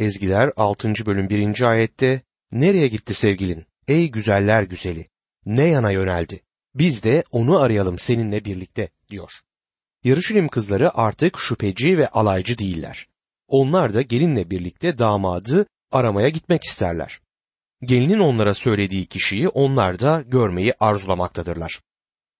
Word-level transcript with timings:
Ezgiler 0.00 0.52
6. 0.56 0.92
bölüm 1.06 1.30
1. 1.30 1.60
ayette 1.60 2.22
Nereye 2.52 2.88
gitti 2.88 3.14
sevgilin? 3.14 3.66
Ey 3.88 4.10
güzeller 4.10 4.62
güzeli! 4.62 5.08
Ne 5.46 5.66
yana 5.66 5.90
yöneldi? 5.90 6.40
Biz 6.74 7.02
de 7.02 7.24
onu 7.30 7.60
arayalım 7.60 7.98
seninle 7.98 8.44
birlikte 8.44 8.88
diyor. 9.10 9.32
Yarışilim 10.04 10.48
kızları 10.48 10.98
artık 10.98 11.38
şüpheci 11.40 11.98
ve 11.98 12.08
alaycı 12.08 12.58
değiller. 12.58 13.06
Onlar 13.48 13.94
da 13.94 14.02
gelinle 14.02 14.50
birlikte 14.50 14.98
damadı 14.98 15.66
aramaya 15.92 16.28
gitmek 16.28 16.64
isterler. 16.64 17.20
Gelinin 17.82 18.18
onlara 18.18 18.54
söylediği 18.54 19.06
kişiyi 19.06 19.48
onlar 19.48 20.00
da 20.00 20.22
görmeyi 20.26 20.74
arzulamaktadırlar. 20.80 21.80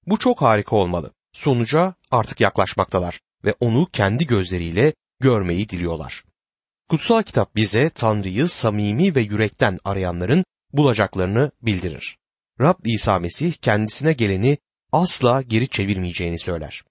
Bu 0.07 0.19
çok 0.19 0.43
harika 0.43 0.77
olmalı. 0.77 1.13
Sonuca 1.33 1.95
artık 2.11 2.41
yaklaşmaktalar 2.41 3.21
ve 3.45 3.55
onu 3.61 3.87
kendi 3.93 4.27
gözleriyle 4.27 4.93
görmeyi 5.21 5.69
diliyorlar. 5.69 6.25
Kutsal 6.91 7.23
kitap 7.23 7.57
bize 7.57 7.91
Tanrı'yı 7.91 8.49
samimi 8.49 9.15
ve 9.15 9.21
yürekten 9.21 9.79
arayanların 9.85 10.45
bulacaklarını 10.73 11.51
bildirir. 11.63 12.19
Rab 12.61 12.75
İsa 12.85 13.19
Mesih 13.19 13.53
kendisine 13.53 14.13
geleni 14.13 14.59
asla 14.93 15.43
geri 15.43 15.69
çevirmeyeceğini 15.69 16.39
söyler. 16.39 16.83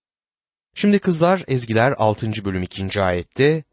Şimdi 0.76 1.00
kızlar 1.00 1.44
Ezgiler 1.48 1.96
6. 1.98 2.46
bölüm 2.46 2.64
2. 2.64 3.02
ayette 3.02 3.64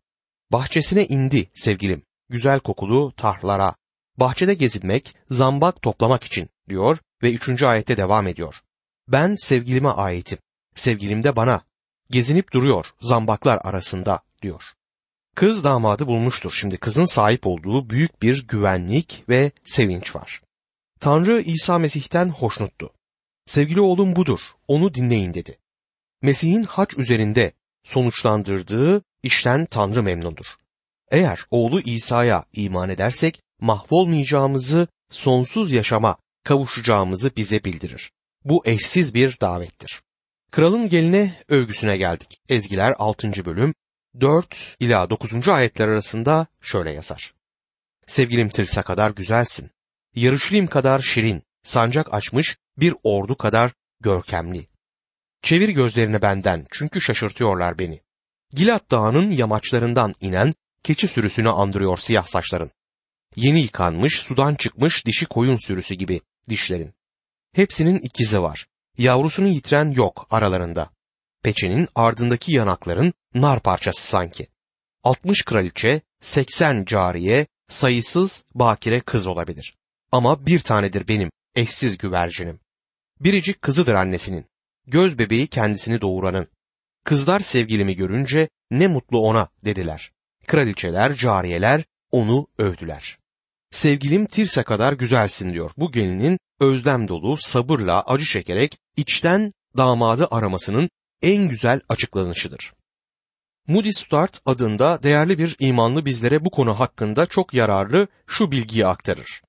Bahçesine 0.52 1.06
indi 1.06 1.50
sevgilim, 1.54 2.02
güzel 2.28 2.60
kokulu 2.60 3.12
tarhlara, 3.16 3.74
bahçede 4.16 4.54
gezinmek, 4.54 5.14
zambak 5.30 5.82
toplamak 5.82 6.24
için 6.24 6.48
diyor 6.68 6.98
ve 7.22 7.32
3. 7.32 7.62
ayette 7.62 7.96
devam 7.96 8.26
ediyor. 8.26 8.54
Ben 9.08 9.34
sevgilime 9.34 9.88
aitim, 9.88 10.38
sevgilim 10.74 11.22
de 11.22 11.36
bana, 11.36 11.62
gezinip 12.10 12.52
duruyor 12.52 12.86
zambaklar 13.00 13.60
arasında 13.64 14.20
diyor. 14.42 14.75
Kız 15.36 15.64
damadı 15.64 16.06
bulmuştur. 16.06 16.52
Şimdi 16.52 16.76
kızın 16.76 17.04
sahip 17.04 17.46
olduğu 17.46 17.90
büyük 17.90 18.22
bir 18.22 18.46
güvenlik 18.46 19.24
ve 19.28 19.50
sevinç 19.64 20.16
var. 20.16 20.42
Tanrı 21.00 21.40
İsa 21.40 21.78
Mesih'ten 21.78 22.28
hoşnuttu. 22.28 22.90
Sevgili 23.46 23.80
oğlum 23.80 24.16
budur, 24.16 24.40
onu 24.68 24.94
dinleyin 24.94 25.34
dedi. 25.34 25.58
Mesih'in 26.22 26.62
haç 26.62 26.98
üzerinde 26.98 27.52
sonuçlandırdığı 27.84 29.02
işten 29.22 29.66
Tanrı 29.66 30.02
memnundur. 30.02 30.46
Eğer 31.10 31.40
oğlu 31.50 31.80
İsa'ya 31.80 32.44
iman 32.52 32.90
edersek 32.90 33.40
mahvolmayacağımızı, 33.60 34.88
sonsuz 35.10 35.72
yaşama 35.72 36.16
kavuşacağımızı 36.44 37.36
bize 37.36 37.64
bildirir. 37.64 38.10
Bu 38.44 38.62
eşsiz 38.66 39.14
bir 39.14 39.40
davettir. 39.40 40.02
Kralın 40.50 40.88
geline 40.88 41.34
övgüsüne 41.48 41.96
geldik. 41.96 42.40
Ezgiler 42.48 42.94
6. 42.98 43.44
bölüm 43.44 43.74
4 44.20 44.76
ila 44.80 45.10
9. 45.10 45.48
ayetler 45.48 45.88
arasında 45.88 46.46
şöyle 46.60 46.92
yazar. 46.92 47.34
Sevgilim 48.06 48.48
Tirsa 48.48 48.82
kadar 48.82 49.10
güzelsin. 49.10 49.70
Yarışlim 50.14 50.66
kadar 50.66 51.00
şirin, 51.00 51.42
sancak 51.62 52.14
açmış 52.14 52.56
bir 52.78 52.94
ordu 53.02 53.36
kadar 53.36 53.72
görkemli. 54.00 54.66
Çevir 55.42 55.68
gözlerini 55.68 56.22
benden 56.22 56.66
çünkü 56.72 57.00
şaşırtıyorlar 57.00 57.78
beni. 57.78 58.00
Gilat 58.52 58.90
dağının 58.90 59.30
yamaçlarından 59.30 60.14
inen 60.20 60.52
keçi 60.82 61.08
sürüsünü 61.08 61.50
andırıyor 61.50 61.96
siyah 61.96 62.26
saçların. 62.26 62.70
Yeni 63.36 63.60
yıkanmış, 63.60 64.20
sudan 64.20 64.54
çıkmış 64.54 65.06
dişi 65.06 65.26
koyun 65.26 65.56
sürüsü 65.56 65.94
gibi 65.94 66.20
dişlerin. 66.48 66.94
Hepsinin 67.52 67.98
ikizi 67.98 68.42
var. 68.42 68.66
Yavrusunu 68.98 69.48
yitiren 69.48 69.90
yok 69.90 70.26
aralarında. 70.30 70.95
Peçenin 71.46 71.88
ardındaki 71.94 72.52
yanakların 72.52 73.12
nar 73.34 73.60
parçası 73.60 74.02
sanki. 74.02 74.46
60 75.04 75.42
kraliçe, 75.42 76.00
80 76.20 76.84
cariye, 76.84 77.46
sayısız 77.68 78.44
bakire 78.54 79.00
kız 79.00 79.26
olabilir. 79.26 79.76
Ama 80.12 80.46
bir 80.46 80.60
tanedir 80.60 81.08
benim 81.08 81.30
eşsiz 81.54 81.98
güvercinim. 81.98 82.60
Biricik 83.20 83.62
kızıdır 83.62 83.94
annesinin. 83.94 84.46
Göz 84.86 85.18
bebeği 85.18 85.46
kendisini 85.46 86.00
doğuranın. 86.00 86.48
Kızlar 87.04 87.40
sevgilimi 87.40 87.96
görünce 87.96 88.48
ne 88.70 88.86
mutlu 88.86 89.20
ona 89.20 89.48
dediler. 89.64 90.12
Kraliçeler, 90.46 91.14
cariyeler 91.14 91.84
onu 92.10 92.46
övdüler. 92.58 93.18
Sevgilim 93.70 94.26
Tirse 94.26 94.62
kadar 94.62 94.92
güzelsin 94.92 95.52
diyor. 95.52 95.70
Bu 95.76 95.92
gelinin 95.92 96.38
özlem 96.60 97.08
dolu, 97.08 97.36
sabırla 97.36 98.02
acı 98.02 98.24
çekerek 98.24 98.78
içten 98.96 99.52
damadı 99.76 100.28
aramasının 100.30 100.90
en 101.22 101.48
güzel 101.48 101.80
açıklanışıdır. 101.88 102.72
Moody 103.68 103.92
Stuart 103.92 104.40
adında 104.46 105.02
değerli 105.02 105.38
bir 105.38 105.56
imanlı 105.58 106.04
bizlere 106.04 106.44
bu 106.44 106.50
konu 106.50 106.80
hakkında 106.80 107.26
çok 107.26 107.54
yararlı 107.54 108.08
şu 108.26 108.50
bilgiyi 108.50 108.86
aktarır. 108.86 109.42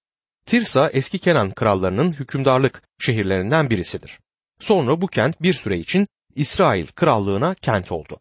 Tirsa 0.45 0.89
eski 0.89 1.19
Kenan 1.19 1.49
krallarının 1.49 2.11
hükümdarlık 2.11 2.83
şehirlerinden 2.99 3.69
birisidir. 3.69 4.19
Sonra 4.59 5.01
bu 5.01 5.07
kent 5.07 5.41
bir 5.41 5.53
süre 5.53 5.77
için 5.77 6.07
İsrail 6.35 6.87
krallığına 6.87 7.53
kent 7.53 7.91
oldu. 7.91 8.19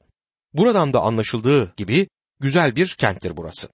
Buradan 0.52 0.92
da 0.92 1.00
anlaşıldığı 1.00 1.74
gibi 1.76 2.08
güzel 2.40 2.76
bir 2.76 2.88
kenttir 2.88 3.36
burası. 3.36 3.68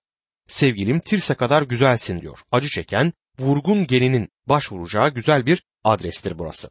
Sevgilim 0.49 1.01
Tirsa 1.01 1.35
kadar 1.35 1.63
güzelsin 1.63 2.21
diyor. 2.21 2.39
Acı 2.53 2.69
çeken, 2.69 3.13
vurgun 3.39 3.87
gelinin 3.87 4.29
başvuracağı 4.47 5.15
güzel 5.15 5.47
bir 5.47 5.63
adrestir 5.85 6.39
burası. 6.39 6.71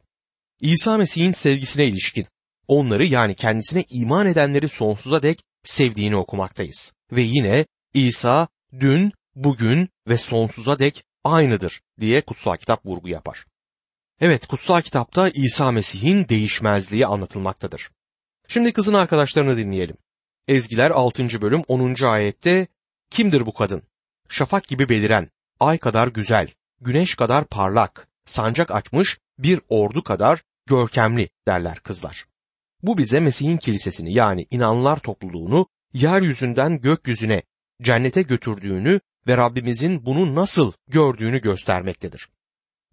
İsa 0.60 0.98
Mesih'in 0.98 1.32
sevgisine 1.32 1.86
ilişkin 1.86 2.28
onları 2.72 3.06
yani 3.06 3.36
kendisine 3.36 3.86
iman 3.90 4.28
edenleri 4.28 4.70
sonsuza 4.70 5.24
dek 5.24 5.44
sevdiğini 5.64 6.16
okumaktayız. 6.16 6.94
Ve 7.12 7.22
yine 7.22 7.66
İsa 7.94 8.48
dün, 8.80 9.12
bugün 9.36 9.90
ve 10.08 10.18
sonsuza 10.18 10.80
dek 10.80 11.04
aynıdır 11.24 11.82
diye 12.00 12.22
kutsal 12.22 12.56
kitap 12.56 12.86
vurgu 12.86 13.10
yapar. 13.10 13.46
Evet 14.22 14.46
kutsal 14.46 14.82
kitapta 14.82 15.30
İsa 15.30 15.72
Mesih'in 15.72 16.28
değişmezliği 16.28 17.08
anlatılmaktadır. 17.08 17.92
Şimdi 18.48 18.74
kızın 18.74 18.94
arkadaşlarını 18.94 19.58
dinleyelim. 19.58 19.98
Ezgiler 20.48 20.92
6. 20.92 21.42
bölüm 21.42 21.64
10. 21.68 22.04
ayette 22.04 22.68
Kimdir 23.10 23.46
bu 23.46 23.54
kadın? 23.54 23.84
Şafak 24.30 24.68
gibi 24.68 24.90
beliren, 24.90 25.30
ay 25.60 25.78
kadar 25.78 26.08
güzel, 26.08 26.48
güneş 26.82 27.16
kadar 27.16 27.46
parlak, 27.46 28.08
sancak 28.26 28.72
açmış 28.72 29.20
bir 29.40 29.62
ordu 29.70 30.04
kadar 30.04 30.44
görkemli 30.68 31.30
derler 31.48 31.80
kızlar. 31.80 32.31
Bu 32.84 32.98
bize 32.98 33.20
Mesih'in 33.20 33.58
kilisesini 33.58 34.14
yani 34.14 34.48
inanlar 34.52 34.98
topluluğunu 34.98 35.68
yeryüzünden 35.94 36.82
gökyüzüne, 36.82 37.42
cennete 37.82 38.22
götürdüğünü 38.22 39.00
ve 39.28 39.38
Rabbimizin 39.38 40.06
bunu 40.06 40.36
nasıl 40.36 40.72
gördüğünü 40.88 41.42
göstermektedir. 41.42 42.30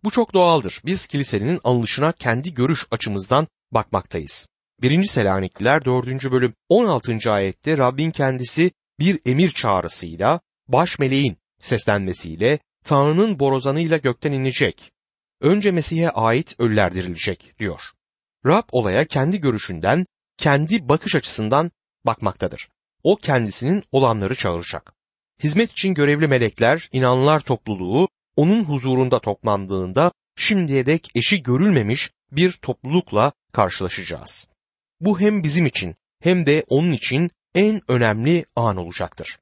Bu 0.04 0.10
çok 0.10 0.34
doğaldır. 0.34 0.80
Biz 0.84 1.06
kilisenin 1.06 1.60
alınışına 1.64 2.12
kendi 2.12 2.54
görüş 2.54 2.86
açımızdan 2.90 3.46
bakmaktayız. 3.72 4.48
1. 4.82 5.04
Selanikliler 5.04 5.84
4. 5.84 6.06
bölüm 6.30 6.54
16. 6.68 7.18
ayette 7.30 7.78
Rabbin 7.78 8.10
kendisi 8.10 8.70
bir 8.98 9.20
emir 9.26 9.50
çağrısıyla, 9.50 10.40
baş 10.68 10.98
meleğin 10.98 11.36
seslenmesiyle, 11.60 12.58
Tanrı'nın 12.84 13.38
borazanıyla 13.38 13.96
gökten 13.96 14.32
inecek. 14.32 14.92
Önce 15.40 15.70
Mesih'e 15.70 16.10
ait 16.10 16.56
ölüler 16.58 16.94
dirilecek 16.94 17.54
diyor. 17.58 17.80
Rab 18.48 18.62
olaya 18.72 19.04
kendi 19.04 19.40
görüşünden, 19.40 20.06
kendi 20.36 20.88
bakış 20.88 21.14
açısından 21.14 21.70
bakmaktadır. 22.06 22.68
O 23.02 23.16
kendisinin 23.16 23.84
olanları 23.92 24.34
çağıracak. 24.34 24.92
Hizmet 25.42 25.72
için 25.72 25.94
görevli 25.94 26.26
melekler, 26.26 26.88
inanlar 26.92 27.40
topluluğu 27.40 28.08
onun 28.36 28.64
huzurunda 28.64 29.20
toplandığında 29.20 30.12
şimdiye 30.36 30.86
dek 30.86 31.10
eşi 31.14 31.42
görülmemiş 31.42 32.10
bir 32.32 32.52
toplulukla 32.52 33.32
karşılaşacağız. 33.52 34.48
Bu 35.00 35.20
hem 35.20 35.42
bizim 35.42 35.66
için 35.66 35.96
hem 36.22 36.46
de 36.46 36.64
onun 36.68 36.92
için 36.92 37.30
en 37.54 37.80
önemli 37.88 38.44
an 38.56 38.76
olacaktır. 38.76 39.38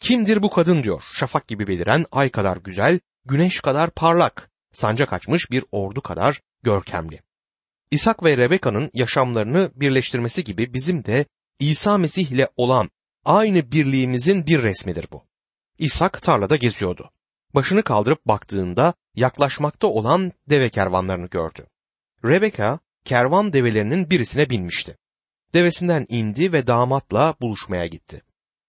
Kimdir 0.00 0.42
bu 0.42 0.50
kadın 0.50 0.82
diyor. 0.82 1.02
Şafak 1.14 1.48
gibi 1.48 1.66
beliren, 1.66 2.06
ay 2.12 2.30
kadar 2.30 2.56
güzel, 2.56 3.00
güneş 3.24 3.60
kadar 3.60 3.90
parlak, 3.90 4.50
sancak 4.72 5.12
açmış 5.12 5.50
bir 5.50 5.64
ordu 5.72 6.00
kadar 6.00 6.40
görkemli. 6.62 7.20
İshak 7.92 8.24
ve 8.24 8.36
Rebeka'nın 8.36 8.90
yaşamlarını 8.94 9.70
birleştirmesi 9.74 10.44
gibi 10.44 10.74
bizim 10.74 11.04
de 11.04 11.24
İsa 11.58 11.98
Mesih 11.98 12.30
ile 12.30 12.48
olan 12.56 12.90
aynı 13.24 13.72
birliğimizin 13.72 14.46
bir 14.46 14.62
resmidir 14.62 15.06
bu. 15.12 15.24
İshak 15.78 16.22
tarlada 16.22 16.56
geziyordu. 16.56 17.10
Başını 17.54 17.82
kaldırıp 17.82 18.26
baktığında 18.26 18.94
yaklaşmakta 19.14 19.86
olan 19.86 20.32
deve 20.50 20.68
kervanlarını 20.68 21.26
gördü. 21.26 21.66
Rebeka 22.24 22.78
kervan 23.04 23.52
develerinin 23.52 24.10
birisine 24.10 24.50
binmişti. 24.50 24.98
Devesinden 25.54 26.06
indi 26.08 26.52
ve 26.52 26.66
damatla 26.66 27.34
buluşmaya 27.40 27.86
gitti. 27.86 28.22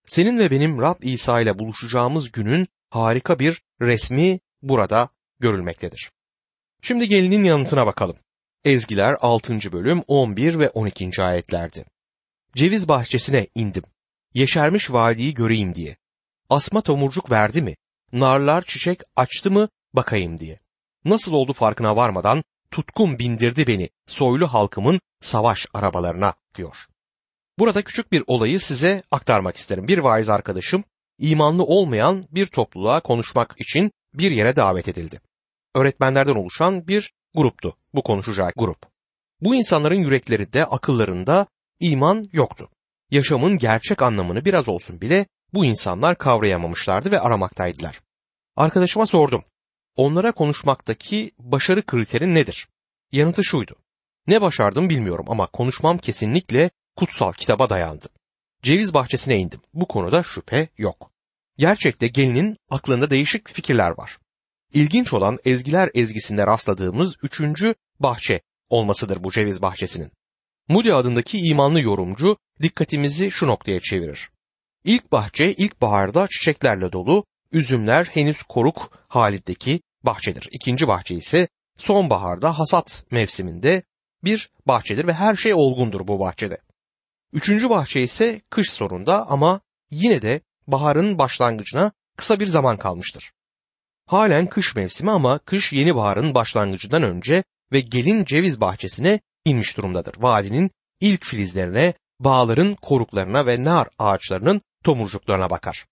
Senin 0.08 0.40
ve 0.40 0.52
benim 0.52 0.82
Rab 0.82 1.02
İsa 1.02 1.42
ile 1.42 1.60
buluşacağımız 1.60 2.32
günün 2.32 2.68
harika 2.90 3.40
bir 3.40 3.62
resmi 3.82 4.40
burada 4.62 5.10
görülmektedir. 5.40 6.12
Şimdi 6.82 7.08
gelinin 7.08 7.44
yanıtına 7.44 7.86
bakalım. 7.86 8.16
Ezgiler 8.66 9.18
6. 9.22 9.72
bölüm 9.72 10.04
11 10.08 10.60
ve 10.60 10.70
12. 10.70 11.24
ayetlerdi. 11.24 11.86
Ceviz 12.56 12.90
bahçesine 12.90 13.48
indim. 13.56 13.84
Yeşermiş 14.34 14.92
vadiyi 14.92 15.34
göreyim 15.34 15.76
diye. 15.76 15.98
Asma 16.50 16.82
tomurcuk 16.82 17.32
verdi 17.32 17.62
mi? 17.62 17.76
Narlar 18.12 18.62
çiçek 18.62 19.00
açtı 19.16 19.52
mı 19.52 19.70
bakayım 19.94 20.38
diye. 20.38 20.60
Nasıl 21.06 21.34
oldu 21.34 21.54
farkına 21.54 21.96
varmadan 21.96 22.44
tutkun 22.72 23.20
bindirdi 23.20 23.68
beni 23.68 23.90
soylu 24.08 24.48
halkımın 24.48 25.00
savaş 25.22 25.66
arabalarına 25.74 26.34
diyor. 26.56 26.76
Burada 27.60 27.82
küçük 27.82 28.12
bir 28.12 28.24
olayı 28.28 28.60
size 28.60 29.04
aktarmak 29.12 29.58
isterim. 29.58 29.88
Bir 29.88 29.98
vaiz 29.98 30.30
arkadaşım 30.30 30.84
imanlı 31.20 31.64
olmayan 31.64 32.24
bir 32.32 32.46
topluluğa 32.46 33.00
konuşmak 33.00 33.56
için 33.62 33.92
bir 34.14 34.32
yere 34.32 34.56
davet 34.56 34.88
edildi. 34.88 35.22
Öğretmenlerden 35.76 36.36
oluşan 36.36 36.88
bir 36.88 37.14
gruptu 37.36 37.78
bu 37.94 38.04
konuşacağı 38.04 38.52
grup. 38.56 38.78
Bu 39.42 39.56
insanların 39.56 40.00
yüreklerinde, 40.00 40.66
akıllarında 40.66 41.48
iman 41.80 42.26
yoktu. 42.32 42.70
Yaşamın 43.12 43.58
gerçek 43.58 44.02
anlamını 44.02 44.46
biraz 44.46 44.70
olsun 44.70 45.02
bile 45.02 45.26
bu 45.54 45.66
insanlar 45.66 46.18
kavrayamamışlardı 46.18 47.12
ve 47.12 47.20
aramaktaydılar. 47.20 48.02
Arkadaşıma 48.56 49.06
sordum. 49.06 49.44
Onlara 49.96 50.32
konuşmaktaki 50.32 51.32
başarı 51.40 51.86
kriteri 51.86 52.34
nedir? 52.34 52.68
Yanıtı 53.12 53.44
şuydu. 53.44 53.76
Ne 54.28 54.42
başardım 54.42 54.90
bilmiyorum 54.90 55.26
ama 55.30 55.48
konuşmam 55.48 55.98
kesinlikle 55.98 56.70
kutsal 56.96 57.32
kitaba 57.32 57.70
dayandı. 57.70 58.06
Ceviz 58.64 58.94
bahçesine 58.94 59.38
indim. 59.38 59.62
Bu 59.74 59.88
konuda 59.88 60.24
şüphe 60.24 60.68
yok. 60.78 61.12
Gerçekte 61.58 62.08
gelinin 62.08 62.58
aklında 62.70 63.10
değişik 63.10 63.50
fikirler 63.50 63.98
var. 63.98 64.18
İlginç 64.74 65.14
olan 65.14 65.38
ezgiler 65.46 65.90
ezgisinde 65.94 66.48
rastladığımız 66.48 67.16
üçüncü 67.24 67.76
bahçe 68.00 68.42
olmasıdır 68.70 69.24
bu 69.24 69.32
ceviz 69.32 69.62
bahçesinin. 69.62 70.12
Moody 70.70 70.94
adındaki 70.94 71.38
imanlı 71.38 71.82
yorumcu 71.82 72.38
dikkatimizi 72.62 73.32
şu 73.32 73.48
noktaya 73.48 73.80
çevirir. 73.80 74.30
İlk 74.86 75.12
bahçe 75.12 75.54
ilkbaharda 75.54 76.28
çiçeklerle 76.28 76.92
dolu, 76.92 77.26
üzümler 77.52 78.06
henüz 78.06 78.44
koruk 78.44 78.92
halindeki 79.08 79.82
bahçedir. 80.04 80.50
İkinci 80.52 80.88
bahçe 80.88 81.16
ise 81.16 81.48
sonbaharda 81.78 82.60
hasat 82.60 83.06
mevsiminde 83.12 83.84
bir 84.24 84.50
bahçedir 84.68 85.08
ve 85.08 85.14
her 85.14 85.36
şey 85.36 85.54
olgundur 85.54 86.08
bu 86.08 86.20
bahçede. 86.20 86.58
Üçüncü 87.34 87.70
bahçe 87.70 88.02
ise 88.02 88.42
kış 88.50 88.72
sonunda 88.72 89.30
ama 89.30 89.62
yine 89.92 90.22
de 90.22 90.42
baharın 90.68 91.18
başlangıcına 91.18 91.92
kısa 92.18 92.40
bir 92.40 92.48
zaman 92.48 92.78
kalmıştır. 92.78 93.32
Halen 94.06 94.48
kış 94.48 94.76
mevsimi 94.76 95.12
ama 95.12 95.40
kış 95.40 95.74
yeni 95.74 95.96
baharın 95.96 96.36
başlangıcından 96.36 97.04
önce 97.04 97.44
ve 97.72 97.80
gelin 97.80 98.26
ceviz 98.26 98.62
bahçesine 98.62 99.20
inmiş 99.46 99.78
durumdadır. 99.78 100.16
Vadinin 100.18 100.72
ilk 101.02 101.26
filizlerine, 101.26 101.94
bağların 102.20 102.76
koruklarına 102.76 103.46
ve 103.46 103.64
nar 103.64 103.88
ağaçlarının 104.00 104.62
tomurcuklarına 104.84 105.50
bakar. 105.50 105.86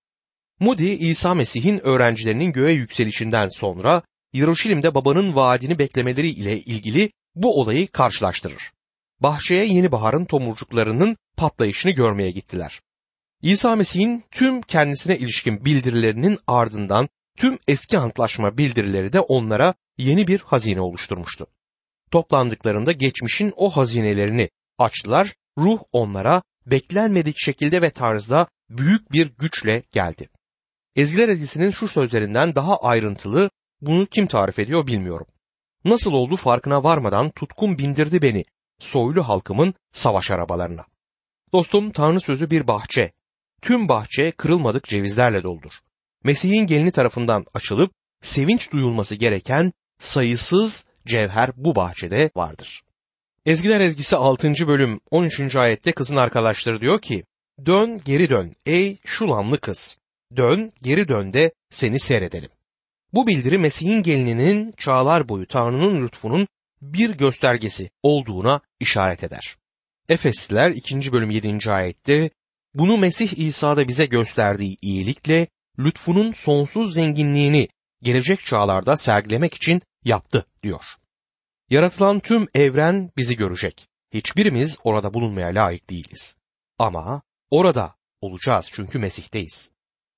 Moody, 0.60 1.10
İsa 1.10 1.34
Mesih'in 1.34 1.80
öğrencilerinin 1.86 2.52
göğe 2.52 2.74
yükselişinden 2.74 3.50
sonra 3.50 4.02
Yeruşalim'de 4.34 4.96
babanın 4.96 5.36
vaadini 5.36 5.80
beklemeleri 5.80 6.30
ile 6.30 6.60
ilgili 6.60 7.12
bu 7.36 7.60
olayı 7.62 7.88
karşılaştırır. 7.88 8.72
Bahçeye 9.20 9.66
yeni 9.66 9.92
baharın 9.92 10.26
tomurcuklarının 10.26 11.18
patlayışını 11.38 11.92
görmeye 11.92 12.32
gittiler. 12.32 12.82
İsa 13.42 13.76
Mesih'in 13.76 14.24
tüm 14.32 14.62
kendisine 14.62 15.18
ilişkin 15.18 15.66
bildirilerinin 15.66 16.40
ardından 16.48 17.10
tüm 17.42 17.60
eski 17.68 17.98
antlaşma 17.98 18.58
bildirileri 18.58 19.14
de 19.14 19.20
onlara 19.20 19.74
yeni 19.98 20.28
bir 20.28 20.40
hazine 20.40 20.82
oluşturmuştu. 20.82 21.48
Toplandıklarında 22.12 22.92
geçmişin 22.92 23.54
o 23.56 23.70
hazinelerini 23.70 24.50
açtılar, 24.78 25.34
ruh 25.58 25.80
onlara 25.92 26.42
beklenmedik 26.66 27.36
şekilde 27.40 27.82
ve 27.82 27.90
tarzda 27.90 28.48
büyük 28.70 29.12
bir 29.12 29.32
güçle 29.38 29.84
geldi. 29.92 30.30
Ezgiler 30.96 31.30
ezgisinin 31.30 31.72
şu 31.72 31.88
sözlerinden 31.88 32.56
daha 32.56 32.78
ayrıntılı 32.78 33.50
bunu 33.82 34.06
kim 34.06 34.28
tarif 34.28 34.60
ediyor 34.60 34.88
bilmiyorum. 34.88 35.28
Nasıl 35.86 36.12
oldu 36.12 36.36
farkına 36.36 36.84
varmadan 36.84 37.30
tutkun 37.30 37.78
bindirdi 37.78 38.22
beni 38.22 38.46
soylu 38.80 39.28
halkımın 39.28 39.74
savaş 39.94 40.32
arabalarına. 40.32 40.86
Dostum 41.54 41.92
Tanrı 41.92 42.20
sözü 42.20 42.50
bir 42.50 42.68
bahçe. 42.68 43.12
Tüm 43.62 43.88
bahçe 43.88 44.32
kırılmadık 44.32 44.84
cevizlerle 44.84 45.44
doldur. 45.44 45.72
Mesih'in 46.24 46.68
gelini 46.68 46.92
tarafından 46.92 47.46
açılıp 47.54 47.92
sevinç 48.22 48.72
duyulması 48.72 49.16
gereken 49.16 49.74
sayısız 50.00 50.86
cevher 51.08 51.50
bu 51.56 51.76
bahçede 51.76 52.32
vardır. 52.36 52.82
Ezgiler 53.46 53.80
ezgisi 53.80 54.16
6. 54.16 54.54
bölüm 54.68 55.00
13. 55.12 55.56
ayette 55.56 55.92
kızın 55.92 56.16
arkadaşları 56.16 56.82
diyor 56.82 57.02
ki 57.02 57.24
Dön 57.66 58.02
geri 58.06 58.30
dön 58.30 58.56
ey 58.66 58.98
şulamlı 59.06 59.58
kız. 59.58 59.98
Dön 60.36 60.72
geri 60.82 61.08
dön 61.08 61.34
de 61.34 61.52
seni 61.70 62.00
seyredelim. 62.00 62.50
Bu 63.14 63.28
bildiri 63.28 63.58
Mesih'in 63.58 64.04
gelininin 64.04 64.74
çağlar 64.78 65.30
boyu 65.30 65.48
Tanrı'nın 65.48 66.06
lütfunun 66.06 66.48
bir 66.82 67.10
göstergesi 67.10 67.90
olduğuna 68.04 68.62
işaret 68.80 69.24
eder. 69.24 69.58
Efesliler 70.10 70.72
2. 70.72 71.12
bölüm 71.12 71.30
7. 71.30 71.72
ayette 71.72 72.30
bunu 72.74 72.98
Mesih 72.98 73.38
İsa'da 73.38 73.88
bize 73.88 74.06
gösterdiği 74.06 74.78
iyilikle 74.82 75.48
lütfunun 75.86 76.32
sonsuz 76.32 76.94
zenginliğini 76.94 77.68
gelecek 78.02 78.46
çağlarda 78.46 78.98
sergilemek 78.98 79.54
için 79.54 79.82
yaptı 80.06 80.46
diyor. 80.64 80.84
Yaratılan 81.70 82.20
tüm 82.20 82.48
evren 82.54 83.12
bizi 83.18 83.38
görecek. 83.38 83.88
Hiçbirimiz 84.14 84.78
orada 84.84 85.14
bulunmaya 85.14 85.48
layık 85.48 85.90
değiliz. 85.90 86.38
Ama 86.80 87.22
orada 87.52 87.96
olacağız 88.22 88.70
çünkü 88.74 89.00
Mesih'teyiz. 89.00 89.70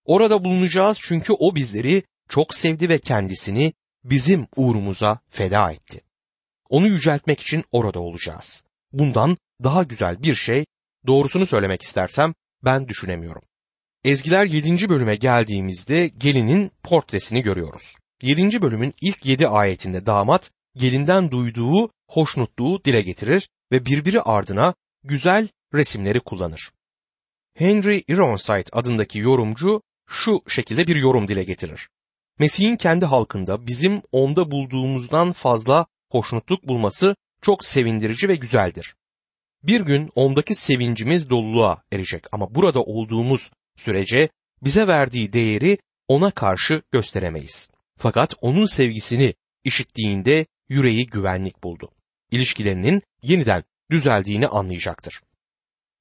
Orada 0.05 0.43
bulunacağız 0.43 0.97
çünkü 1.01 1.33
o 1.33 1.55
bizleri 1.55 2.03
çok 2.29 2.55
sevdi 2.55 2.89
ve 2.89 2.99
kendisini 2.99 3.73
bizim 4.03 4.47
uğrumuza 4.55 5.19
feda 5.29 5.71
etti. 5.71 6.01
Onu 6.69 6.87
yüceltmek 6.87 7.41
için 7.41 7.63
orada 7.71 7.99
olacağız. 7.99 8.63
Bundan 8.91 9.37
daha 9.63 9.83
güzel 9.83 10.23
bir 10.23 10.35
şey 10.35 10.65
doğrusunu 11.07 11.45
söylemek 11.45 11.81
istersem 11.81 12.33
ben 12.63 12.87
düşünemiyorum. 12.87 13.41
Ezgiler 14.03 14.45
7. 14.45 14.89
bölüme 14.89 15.15
geldiğimizde 15.15 16.07
gelinin 16.07 16.71
portresini 16.83 17.41
görüyoruz. 17.41 17.95
7. 18.21 18.61
bölümün 18.61 18.93
ilk 19.01 19.25
7 19.25 19.47
ayetinde 19.47 20.05
damat 20.05 20.51
gelinden 20.77 21.31
duyduğu 21.31 21.89
hoşnutluğu 22.09 22.83
dile 22.83 23.01
getirir 23.01 23.49
ve 23.71 23.85
birbiri 23.85 24.21
ardına 24.21 24.73
güzel 25.03 25.47
resimleri 25.73 26.19
kullanır. 26.19 26.71
Henry 27.53 28.03
Ironside 28.07 28.65
adındaki 28.71 29.19
yorumcu 29.19 29.81
şu 30.09 30.41
şekilde 30.47 30.87
bir 30.87 30.95
yorum 30.95 31.27
dile 31.27 31.43
getirir. 31.43 31.89
Mesih'in 32.39 32.75
kendi 32.75 33.05
halkında 33.05 33.67
bizim 33.67 34.01
onda 34.11 34.51
bulduğumuzdan 34.51 35.31
fazla 35.31 35.85
hoşnutluk 36.11 36.67
bulması 36.67 37.15
çok 37.41 37.65
sevindirici 37.65 38.27
ve 38.27 38.35
güzeldir. 38.35 38.95
Bir 39.63 39.81
gün 39.81 40.09
ondaki 40.15 40.55
sevincimiz 40.55 41.29
doluluğa 41.29 41.83
erecek 41.91 42.23
ama 42.31 42.55
burada 42.55 42.83
olduğumuz 42.83 43.51
sürece 43.77 44.29
bize 44.63 44.87
verdiği 44.87 45.33
değeri 45.33 45.77
ona 46.07 46.31
karşı 46.31 46.81
gösteremeyiz. 46.91 47.69
Fakat 47.97 48.33
onun 48.41 48.65
sevgisini 48.65 49.33
işittiğinde 49.63 50.45
yüreği 50.69 51.05
güvenlik 51.05 51.63
buldu. 51.63 51.91
İlişkilerinin 52.31 53.01
yeniden 53.23 53.63
düzeldiğini 53.91 54.47
anlayacaktır. 54.47 55.21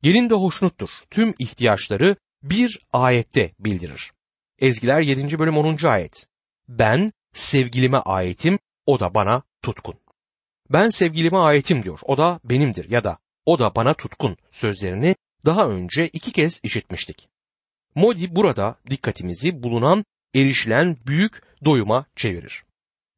Gelin 0.02 0.30
de 0.30 0.34
hoşnuttur. 0.34 0.90
Tüm 1.10 1.34
ihtiyaçları 1.38 2.16
bir 2.42 2.80
ayette 2.92 3.54
bildirir. 3.58 4.12
Ezgiler 4.60 5.00
7. 5.00 5.38
bölüm 5.38 5.56
10. 5.56 5.86
ayet. 5.86 6.26
Ben 6.68 7.12
sevgilime 7.32 7.98
aitim, 7.98 8.58
o 8.86 9.00
da 9.00 9.14
bana 9.14 9.42
tutkun. 9.62 9.94
Ben 10.70 10.88
sevgilime 10.90 11.38
aitim 11.38 11.82
diyor, 11.82 12.00
o 12.02 12.18
da 12.18 12.40
benimdir 12.44 12.90
ya 12.90 13.04
da 13.04 13.18
o 13.46 13.58
da 13.58 13.74
bana 13.74 13.94
tutkun 13.94 14.36
sözlerini 14.50 15.14
daha 15.44 15.68
önce 15.68 16.08
iki 16.08 16.32
kez 16.32 16.60
işitmiştik. 16.62 17.28
Modi 17.94 18.36
burada 18.36 18.78
dikkatimizi 18.90 19.62
bulunan 19.62 20.04
erişilen 20.34 20.96
büyük 21.06 21.42
doyuma 21.64 22.06
çevirir. 22.16 22.64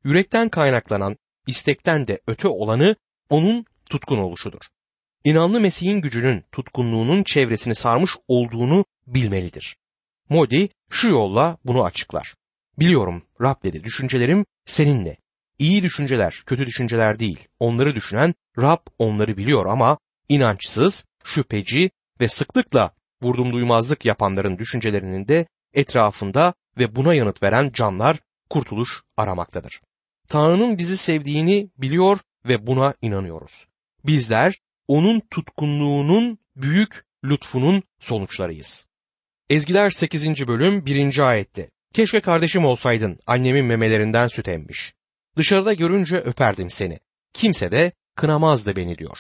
Yürekten 0.05 0.49
kaynaklanan 0.49 1.17
istekten 1.47 2.07
de 2.07 2.21
öte 2.27 2.49
olanı 2.49 2.97
onun 3.31 3.67
tutkun 3.91 4.19
oluşudur. 4.19 4.61
İnanlı 5.25 5.61
Mesih'in 5.61 6.01
gücünün 6.01 6.45
tutkunluğunun 6.53 7.23
çevresini 7.23 7.75
sarmış 7.75 8.17
olduğunu 8.29 8.85
bilmelidir. 9.07 9.77
Modi 10.29 10.69
şu 10.91 11.09
yolla 11.09 11.59
bunu 11.65 11.85
açıklar. 11.85 12.35
Biliyorum 12.79 13.23
Rab 13.41 13.63
dedi 13.63 13.85
düşüncelerim 13.85 14.47
seninle. 14.67 15.17
İyi 15.59 15.83
düşünceler, 15.83 16.43
kötü 16.47 16.67
düşünceler 16.67 17.19
değil. 17.19 17.49
Onları 17.61 17.95
düşünen 17.95 18.35
Rab 18.59 18.87
onları 18.99 19.37
biliyor 19.37 19.67
ama 19.67 19.99
inançsız, 20.29 21.05
şüpheci 21.25 21.91
ve 22.21 22.29
sıklıkla 22.29 22.95
vurdum 23.25 23.53
duymazlık 23.53 24.05
yapanların 24.05 24.59
düşüncelerinin 24.59 25.29
de 25.29 25.47
etrafında 25.75 26.55
ve 26.79 26.97
buna 26.97 27.15
yanıt 27.15 27.43
veren 27.43 27.71
canlar 27.73 28.19
kurtuluş 28.51 29.03
aramaktadır. 29.17 29.81
Tanrı'nın 30.29 30.79
bizi 30.79 30.97
sevdiğini 30.97 31.71
biliyor 31.79 32.19
ve 32.49 32.67
buna 32.67 32.95
inanıyoruz. 33.03 33.67
Bizler 34.05 34.59
onun 34.89 35.21
tutkunluğunun 35.21 36.39
büyük 36.57 37.05
lütfunun 37.25 37.83
sonuçlarıyız. 38.01 38.87
Ezgiler 39.51 39.91
8. 39.91 40.47
bölüm 40.47 40.87
1. 40.87 41.19
ayette. 41.19 41.71
Keşke 41.95 42.21
kardeşim 42.21 42.65
olsaydın, 42.65 43.19
annemin 43.27 43.65
memelerinden 43.65 44.29
süt 44.29 44.49
emmiş. 44.49 44.95
Dışarıda 45.37 45.75
görünce 45.75 46.17
öperdim 46.17 46.71
seni. 46.71 46.99
Kimse 47.33 47.73
de 47.73 47.93
kınamazdı 48.17 48.77
beni 48.77 48.99
diyor. 48.99 49.19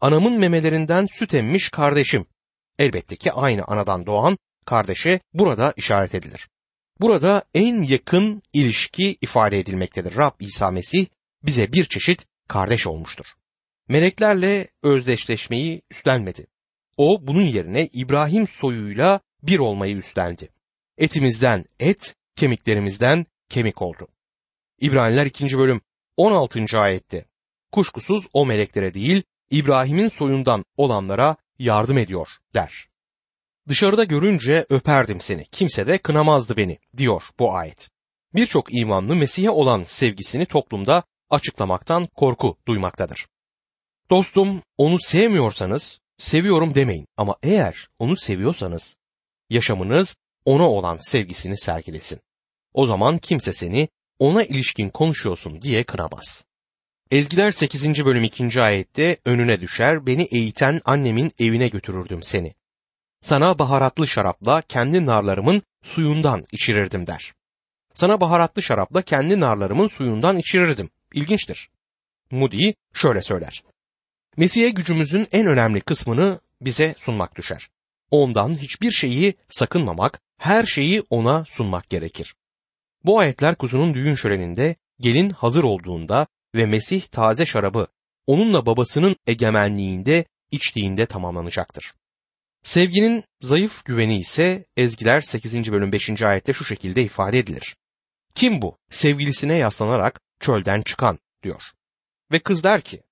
Anamın 0.00 0.38
memelerinden 0.38 1.06
süt 1.12 1.34
emmiş 1.34 1.68
kardeşim. 1.68 2.26
Elbette 2.78 3.16
ki 3.16 3.32
aynı 3.32 3.64
anadan 3.64 4.06
doğan 4.06 4.38
kardeşe 4.66 5.20
burada 5.34 5.72
işaret 5.76 6.14
edilir. 6.14 6.48
Burada 7.00 7.44
en 7.54 7.82
yakın 7.82 8.42
ilişki 8.52 9.16
ifade 9.20 9.58
edilmektedir. 9.58 10.16
Rab 10.16 10.40
İsa 10.40 10.70
Mesih 10.70 11.06
bize 11.42 11.72
bir 11.72 11.84
çeşit 11.84 12.26
kardeş 12.48 12.86
olmuştur. 12.86 13.26
Meleklerle 13.88 14.68
özdeşleşmeyi 14.82 15.82
üstlenmedi. 15.90 16.46
O 16.96 17.26
bunun 17.26 17.42
yerine 17.42 17.86
İbrahim 17.86 18.48
soyuyla 18.48 19.20
bir 19.42 19.58
olmayı 19.58 19.96
üstlendi. 19.96 20.48
Etimizden 20.98 21.64
et, 21.80 22.14
kemiklerimizden 22.36 23.26
kemik 23.48 23.82
oldu. 23.82 24.08
İbraniler 24.80 25.26
2. 25.26 25.58
bölüm 25.58 25.80
16. 26.16 26.78
ayette 26.78 27.24
kuşkusuz 27.72 28.26
o 28.32 28.46
meleklere 28.46 28.94
değil 28.94 29.22
İbrahim'in 29.50 30.08
soyundan 30.08 30.64
olanlara 30.76 31.36
yardım 31.58 31.98
ediyor 31.98 32.28
der. 32.54 32.88
Dışarıda 33.68 34.04
görünce 34.04 34.66
öperdim 34.68 35.20
seni, 35.20 35.44
kimse 35.44 35.86
de 35.86 35.98
kınamazdı 35.98 36.56
beni 36.56 36.78
diyor 36.96 37.22
bu 37.38 37.54
ayet. 37.54 37.90
Birçok 38.34 38.74
imanlı 38.74 39.16
Mesih'e 39.16 39.50
olan 39.50 39.82
sevgisini 39.82 40.46
toplumda 40.46 41.02
açıklamaktan 41.30 42.06
korku 42.06 42.56
duymaktadır. 42.68 43.26
Dostum 44.10 44.62
onu 44.78 44.98
sevmiyorsanız 45.00 46.00
seviyorum 46.18 46.74
demeyin 46.74 47.06
ama 47.16 47.36
eğer 47.42 47.88
onu 47.98 48.16
seviyorsanız 48.16 48.96
yaşamınız 49.50 50.16
ona 50.44 50.68
olan 50.68 50.98
sevgisini 51.00 51.58
sergilesin. 51.58 52.20
O 52.74 52.86
zaman 52.86 53.18
kimse 53.18 53.52
seni 53.52 53.88
ona 54.18 54.42
ilişkin 54.42 54.88
konuşuyorsun 54.88 55.60
diye 55.60 55.84
kınamaz. 55.84 56.45
Ezgiler 57.10 57.52
8. 57.52 58.04
bölüm 58.04 58.24
2. 58.24 58.60
ayette 58.60 59.16
önüne 59.24 59.60
düşer 59.60 60.06
beni 60.06 60.22
eğiten 60.22 60.80
annemin 60.84 61.32
evine 61.38 61.68
götürürdüm 61.68 62.22
seni. 62.22 62.54
Sana 63.20 63.58
baharatlı 63.58 64.06
şarapla 64.06 64.62
kendi 64.62 65.06
narlarımın 65.06 65.62
suyundan 65.82 66.44
içirirdim 66.52 67.06
der. 67.06 67.34
Sana 67.94 68.20
baharatlı 68.20 68.62
şarapla 68.62 69.02
kendi 69.02 69.40
narlarımın 69.40 69.88
suyundan 69.88 70.38
içirirdim. 70.38 70.90
İlginçtir. 71.14 71.70
Moody 72.30 72.72
şöyle 72.94 73.22
söyler. 73.22 73.64
Mesih'e 74.36 74.70
gücümüzün 74.70 75.28
en 75.32 75.46
önemli 75.46 75.80
kısmını 75.80 76.40
bize 76.60 76.94
sunmak 76.98 77.36
düşer. 77.36 77.68
Ondan 78.10 78.58
hiçbir 78.58 78.90
şeyi 78.90 79.34
sakınmamak, 79.48 80.20
her 80.38 80.64
şeyi 80.64 81.02
ona 81.10 81.44
sunmak 81.48 81.90
gerekir. 81.90 82.34
Bu 83.04 83.18
ayetler 83.18 83.54
kuzunun 83.54 83.94
düğün 83.94 84.14
şöleninde 84.14 84.76
gelin 85.00 85.30
hazır 85.30 85.64
olduğunda 85.64 86.26
ve 86.56 86.66
Mesih 86.66 87.02
taze 87.02 87.46
şarabı 87.46 87.86
onunla 88.26 88.66
babasının 88.66 89.16
egemenliğinde 89.26 90.24
içtiğinde 90.50 91.06
tamamlanacaktır. 91.06 91.94
Sevginin 92.62 93.24
zayıf 93.40 93.84
güveni 93.84 94.18
ise 94.18 94.64
Ezgiler 94.76 95.20
8. 95.20 95.72
bölüm 95.72 95.92
5. 95.92 96.22
ayette 96.22 96.52
şu 96.52 96.64
şekilde 96.64 97.02
ifade 97.02 97.38
edilir. 97.38 97.76
Kim 98.34 98.62
bu? 98.62 98.78
Sevgilisine 98.90 99.56
yaslanarak 99.56 100.20
çölden 100.40 100.82
çıkan 100.82 101.18
diyor. 101.42 101.62
Ve 102.32 102.38
kız 102.38 102.64
der 102.64 102.80
ki, 102.80 103.02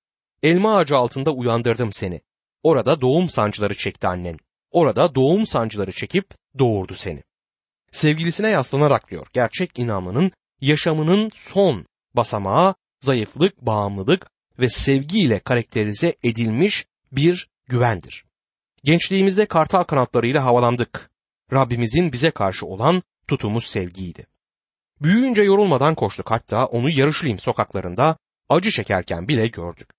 elma 0.43 0.77
ağacı 0.77 0.95
altında 0.95 1.31
uyandırdım 1.31 1.93
seni. 1.93 2.21
Orada 2.63 3.01
doğum 3.01 3.29
sancıları 3.29 3.77
çekti 3.77 4.07
annen. 4.07 4.37
Orada 4.71 5.15
doğum 5.15 5.47
sancıları 5.47 5.91
çekip 5.91 6.29
doğurdu 6.59 6.93
seni. 6.93 7.23
Sevgilisine 7.91 8.49
yaslanarak 8.49 9.11
diyor, 9.11 9.27
gerçek 9.33 9.79
inanmanın 9.79 10.31
yaşamının 10.61 11.31
son 11.35 11.85
basamağı 12.13 12.75
zayıflık, 13.05 13.61
bağımlılık 13.61 14.31
ve 14.59 14.69
sevgiyle 14.69 15.39
karakterize 15.39 16.15
edilmiş 16.23 16.85
bir 17.11 17.49
güvendir. 17.67 18.25
Gençliğimizde 18.83 19.45
kartal 19.45 19.83
kanatlarıyla 19.83 20.45
havalandık. 20.45 21.09
Rabbimizin 21.53 22.11
bize 22.11 22.31
karşı 22.31 22.65
olan 22.65 23.03
tutumuz 23.27 23.65
sevgiydi. 23.65 24.27
Büyüyünce 25.01 25.41
yorulmadan 25.43 25.95
koştuk 25.95 26.31
hatta 26.31 26.65
onu 26.65 26.89
Yarışlim 26.89 27.39
sokaklarında 27.39 28.17
acı 28.49 28.71
çekerken 28.71 29.27
bile 29.27 29.47
gördük. 29.47 29.89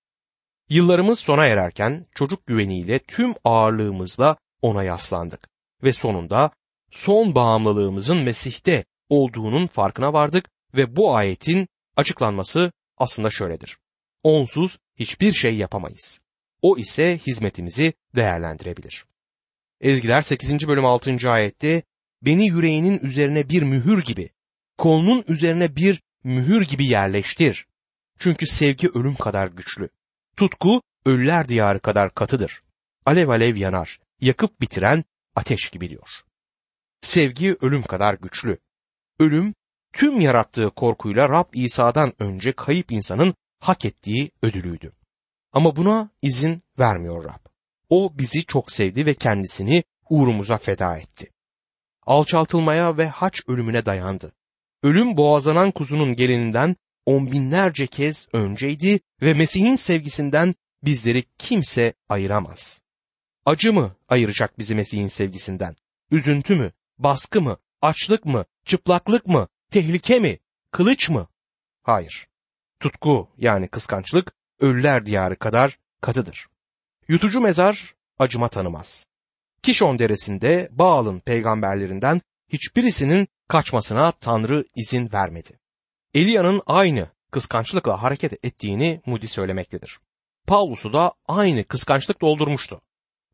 Yıllarımız 0.69 1.19
sona 1.19 1.47
ererken 1.47 2.07
çocuk 2.15 2.47
güveniyle 2.47 2.99
tüm 2.99 3.35
ağırlığımızla 3.45 4.37
ona 4.63 4.83
yaslandık 4.83 5.49
ve 5.83 5.93
sonunda 5.93 6.51
son 6.91 7.35
bağımlılığımızın 7.35 8.17
Mesih'te 8.17 8.85
olduğunun 9.09 9.67
farkına 9.67 10.13
vardık 10.13 10.49
ve 10.75 10.97
bu 10.97 11.17
ayetin 11.17 11.69
açıklanması 11.97 12.73
aslında 12.97 13.31
şöyledir. 13.31 13.79
Onsuz 14.23 14.79
hiçbir 14.97 15.33
şey 15.33 15.57
yapamayız. 15.57 16.21
O 16.63 16.79
ise 16.79 17.19
hizmetimizi 17.27 17.93
değerlendirebilir. 18.17 19.05
Ezgiler 19.81 20.23
8. 20.23 20.69
bölüm 20.69 20.85
6. 20.85 21.31
ayette 21.31 21.83
beni 22.23 22.47
yüreğinin 22.47 22.99
üzerine 22.99 23.49
bir 23.49 23.63
mühür 23.63 24.05
gibi, 24.05 24.31
kolunun 24.79 25.25
üzerine 25.29 25.77
bir 25.77 26.03
mühür 26.25 26.63
gibi 26.63 26.87
yerleştir. 26.87 27.67
Çünkü 28.19 28.47
sevgi 28.47 28.89
ölüm 28.89 29.15
kadar 29.15 29.49
güçlü. 29.49 29.89
Tutku 30.37 30.83
ölüler 31.07 31.49
diyarı 31.49 31.81
kadar 31.81 32.15
katıdır. 32.15 32.63
Alev 33.07 33.29
alev 33.29 33.57
yanar, 33.57 34.01
yakıp 34.21 34.61
bitiren 34.61 35.05
ateş 35.35 35.71
gibi 35.71 35.91
diyor. 35.91 36.23
Sevgi 37.01 37.57
ölüm 37.61 37.83
kadar 37.83 38.15
güçlü. 38.15 38.59
Ölüm 39.19 39.55
tüm 39.97 40.21
yarattığı 40.21 40.71
korkuyla 40.71 41.29
Rab 41.29 41.45
İsa'dan 41.53 42.13
önce 42.19 42.53
kayıp 42.53 42.93
insanın 42.93 43.35
hak 43.61 43.85
ettiği 43.85 44.31
ödülüydü. 44.43 44.93
Ama 45.53 45.77
buna 45.77 46.11
izin 46.23 46.63
vermiyor 46.79 47.25
Rab. 47.25 47.47
O 47.89 48.13
bizi 48.19 48.45
çok 48.45 48.73
sevdi 48.73 49.07
ve 49.07 49.15
kendisini 49.15 49.85
uğrumuza 50.11 50.59
feda 50.59 50.99
etti. 50.99 51.31
Alçaltılmaya 52.07 52.97
ve 52.97 53.09
haç 53.09 53.43
ölümüne 53.47 53.87
dayandı. 53.87 54.33
Ölüm 54.83 55.17
boğazlanan 55.17 55.71
kuzunun 55.71 56.17
gelininden 56.17 56.77
on 57.07 57.33
binlerce 57.33 57.87
kez 57.87 58.29
önceydi 58.33 59.01
ve 59.23 59.35
Mesih'in 59.35 59.77
sevgisinden 59.77 60.55
bizleri 60.85 61.25
kimse 61.39 61.95
ayıramaz. 62.09 62.83
Acı 63.45 63.73
mı 63.73 63.97
ayıracak 64.09 64.59
bizi 64.59 64.75
Mesih'in 64.75 65.07
sevgisinden? 65.07 65.77
Üzüntü 66.11 66.55
mü? 66.55 66.73
Baskı 66.99 67.41
mı? 67.41 67.57
Açlık 67.83 68.25
mı? 68.25 68.45
Çıplaklık 68.65 69.27
mı? 69.27 69.49
Tehlike 69.71 70.19
mi? 70.19 70.39
Kılıç 70.71 71.09
mı? 71.09 71.29
Hayır. 71.83 72.29
Tutku 72.81 73.29
yani 73.39 73.69
kıskançlık 73.69 74.33
ölüler 74.61 75.07
diyarı 75.07 75.37
kadar 75.37 75.79
katıdır. 76.01 76.47
Yutucu 77.09 77.41
mezar 77.41 77.95
acıma 78.19 78.49
tanımaz. 78.49 79.07
Kişon 79.63 79.99
deresinde 79.99 80.69
Baal'ın 80.71 81.21
peygamberlerinden 81.21 82.21
hiçbirisinin 82.49 83.29
kaçmasına 83.49 84.13
Tanrı 84.13 84.65
izin 84.77 85.13
vermedi. 85.13 85.61
Eliya'nın 86.15 86.63
aynı 86.67 87.09
kıskançlıkla 87.31 88.03
hareket 88.03 88.45
ettiğini 88.45 89.01
Moody 89.07 89.27
söylemektedir. 89.27 90.01
Paulus'u 90.47 90.93
da 90.93 91.13
aynı 91.29 91.65
kıskançlık 91.65 92.21
doldurmuştu. 92.21 92.81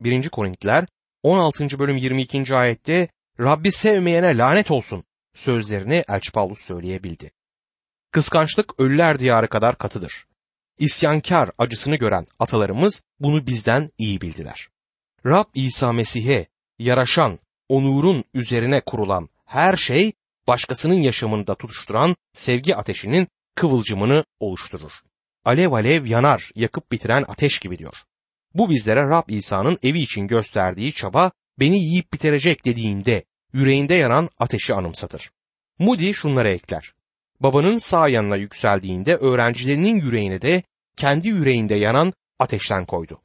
1. 0.00 0.28
Korintiler 0.28 0.86
16. 1.22 1.78
bölüm 1.78 1.96
22. 1.96 2.54
ayette 2.54 3.08
Rabbi 3.40 3.72
sevmeyene 3.72 4.36
lanet 4.36 4.70
olsun 4.70 5.04
sözlerini 5.34 6.04
Elçi 6.08 6.32
Paulus 6.32 6.60
söyleyebildi. 6.60 7.30
Kıskançlık 8.10 8.80
ölüler 8.80 9.18
diyarı 9.18 9.48
kadar 9.48 9.78
katıdır. 9.78 10.26
İsyankar 10.78 11.50
acısını 11.58 11.96
gören 11.96 12.26
atalarımız 12.38 13.02
bunu 13.20 13.46
bizden 13.46 13.90
iyi 13.98 14.20
bildiler. 14.20 14.68
Rab 15.26 15.44
İsa 15.54 15.92
Mesih'e 15.92 16.46
yaraşan, 16.78 17.38
onurun 17.68 18.24
üzerine 18.34 18.80
kurulan 18.80 19.28
her 19.44 19.76
şey 19.76 20.12
başkasının 20.48 20.94
yaşamında 21.02 21.54
tutuşturan 21.54 22.16
sevgi 22.32 22.76
ateşinin 22.76 23.28
kıvılcımını 23.54 24.24
oluşturur. 24.40 24.92
Alev 25.44 25.72
alev 25.72 26.06
yanar, 26.06 26.50
yakıp 26.54 26.92
bitiren 26.92 27.24
ateş 27.28 27.58
gibi 27.58 27.78
diyor. 27.78 27.94
Bu 28.54 28.70
bizlere 28.70 29.02
Rab 29.02 29.28
İsa'nın 29.28 29.78
evi 29.82 30.00
için 30.00 30.26
gösterdiği 30.26 30.92
çaba 30.92 31.30
beni 31.58 31.78
yiyip 31.78 32.12
bitirecek 32.12 32.64
dediğinde 32.64 33.24
yüreğinde 33.52 33.94
yanan 33.94 34.28
ateşi 34.38 34.74
anımsatır. 34.74 35.30
Moody 35.78 36.12
şunları 36.12 36.48
ekler. 36.48 36.92
Babanın 37.40 37.78
sağ 37.78 38.08
yanına 38.08 38.36
yükseldiğinde 38.36 39.16
öğrencilerinin 39.16 40.00
yüreğine 40.00 40.42
de 40.42 40.62
kendi 40.96 41.28
yüreğinde 41.28 41.74
yanan 41.74 42.12
ateşten 42.38 42.84
koydu. 42.84 43.20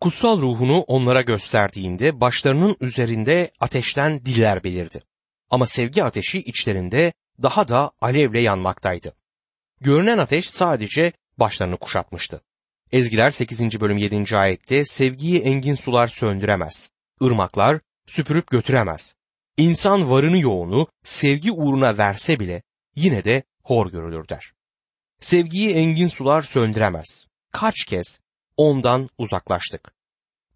Kutsal 0.00 0.40
ruhunu 0.40 0.80
onlara 0.80 1.22
gösterdiğinde 1.22 2.20
başlarının 2.20 2.76
üzerinde 2.80 3.50
ateşten 3.60 4.24
diller 4.24 4.64
belirdi. 4.64 5.02
Ama 5.50 5.66
sevgi 5.66 6.04
ateşi 6.04 6.38
içlerinde 6.38 7.12
daha 7.42 7.68
da 7.68 7.90
alevle 8.00 8.40
yanmaktaydı. 8.40 9.14
Görünen 9.80 10.18
ateş 10.18 10.50
sadece 10.50 11.12
başlarını 11.38 11.76
kuşatmıştı. 11.76 12.40
Ezgiler 12.92 13.30
8. 13.30 13.80
bölüm 13.80 13.98
7. 13.98 14.36
ayette 14.36 14.84
sevgiyi 14.84 15.40
engin 15.40 15.74
sular 15.74 16.08
söndüremez. 16.08 16.90
Irmaklar 17.20 17.80
süpürüp 18.06 18.50
götüremez. 18.50 19.16
İnsan 19.56 20.10
varını 20.10 20.38
yoğunu 20.38 20.86
sevgi 21.04 21.52
uğruna 21.52 21.98
verse 21.98 22.40
bile 22.40 22.62
yine 22.96 23.24
de 23.24 23.42
hor 23.62 23.90
görülür 23.90 24.28
der. 24.28 24.52
Sevgiyi 25.20 25.70
engin 25.70 26.06
sular 26.06 26.42
söndüremez. 26.42 27.26
Kaç 27.52 27.84
kez 27.84 28.20
ondan 28.56 29.08
uzaklaştık. 29.18 29.94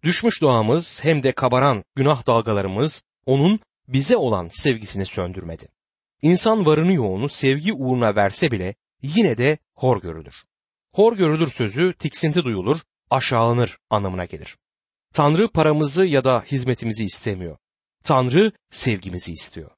Düşmüş 0.03 0.41
doğamız 0.41 1.03
hem 1.03 1.23
de 1.23 1.31
kabaran 1.31 1.83
günah 1.95 2.27
dalgalarımız 2.27 3.03
onun 3.25 3.59
bize 3.87 4.17
olan 4.17 4.49
sevgisini 4.51 5.05
söndürmedi. 5.05 5.67
İnsan 6.21 6.65
varını 6.65 6.93
yoğunu 6.93 7.29
sevgi 7.29 7.73
uğruna 7.73 8.15
verse 8.15 8.51
bile 8.51 8.75
yine 9.01 9.37
de 9.37 9.57
hor 9.75 10.01
görülür. 10.01 10.35
Hor 10.93 11.17
görülür 11.17 11.47
sözü 11.47 11.93
tiksinti 11.93 12.43
duyulur, 12.43 12.79
aşağılanır 13.09 13.77
anlamına 13.89 14.25
gelir. 14.25 14.57
Tanrı 15.13 15.51
paramızı 15.51 16.05
ya 16.05 16.23
da 16.23 16.43
hizmetimizi 16.51 17.05
istemiyor. 17.05 17.57
Tanrı 18.03 18.51
sevgimizi 18.71 19.33
istiyor. 19.33 19.71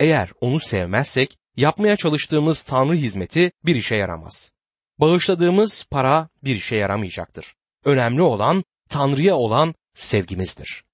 Eğer 0.00 0.30
onu 0.40 0.60
sevmezsek 0.60 1.38
yapmaya 1.56 1.96
çalıştığımız 1.96 2.62
Tanrı 2.62 2.94
hizmeti 2.94 3.52
bir 3.64 3.76
işe 3.76 3.94
yaramaz. 3.94 4.52
Bağışladığımız 4.98 5.84
para 5.90 6.28
bir 6.44 6.56
işe 6.56 6.76
yaramayacaktır. 6.76 7.54
Önemli 7.84 8.22
olan 8.22 8.64
Tanrı'ya 8.88 9.36
olan 9.36 9.74
sevgimizdir. 9.94 10.84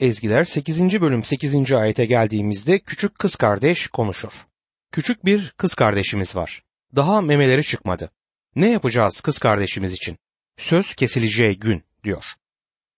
Ezgiler 0.00 0.44
8. 0.44 1.00
bölüm 1.00 1.24
8. 1.24 1.72
ayete 1.72 2.06
geldiğimizde 2.06 2.78
küçük 2.78 3.18
kız 3.18 3.36
kardeş 3.36 3.88
konuşur. 3.88 4.32
Küçük 4.92 5.24
bir 5.24 5.50
kız 5.56 5.74
kardeşimiz 5.74 6.36
var. 6.36 6.62
Daha 6.96 7.20
memeleri 7.20 7.64
çıkmadı. 7.64 8.10
Ne 8.56 8.70
yapacağız 8.70 9.20
kız 9.20 9.38
kardeşimiz 9.38 9.92
için? 9.92 10.18
Söz 10.58 10.94
kesileceği 10.94 11.58
gün 11.58 11.84
diyor. 12.04 12.24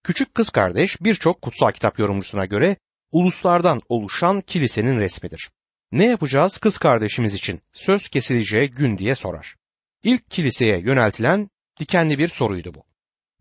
Küçük 0.05 0.35
kız 0.35 0.51
kardeş 0.51 1.01
birçok 1.01 1.43
kutsal 1.43 1.71
kitap 1.71 1.99
yorumcusuna 1.99 2.45
göre 2.45 2.77
uluslardan 3.13 3.81
oluşan 3.89 4.41
kilisenin 4.41 4.99
resmidir. 4.99 5.51
Ne 5.93 6.07
yapacağız 6.07 6.59
kız 6.59 6.79
kardeşimiz 6.79 7.35
için 7.35 7.61
söz 7.73 8.09
kesileceği 8.09 8.71
gün 8.71 8.99
diye 8.99 9.15
sorar. 9.15 9.57
İlk 10.03 10.31
kiliseye 10.31 10.79
yöneltilen 10.79 11.51
dikenli 11.81 12.19
bir 12.19 12.29
soruydu 12.29 12.75
bu. 12.75 12.85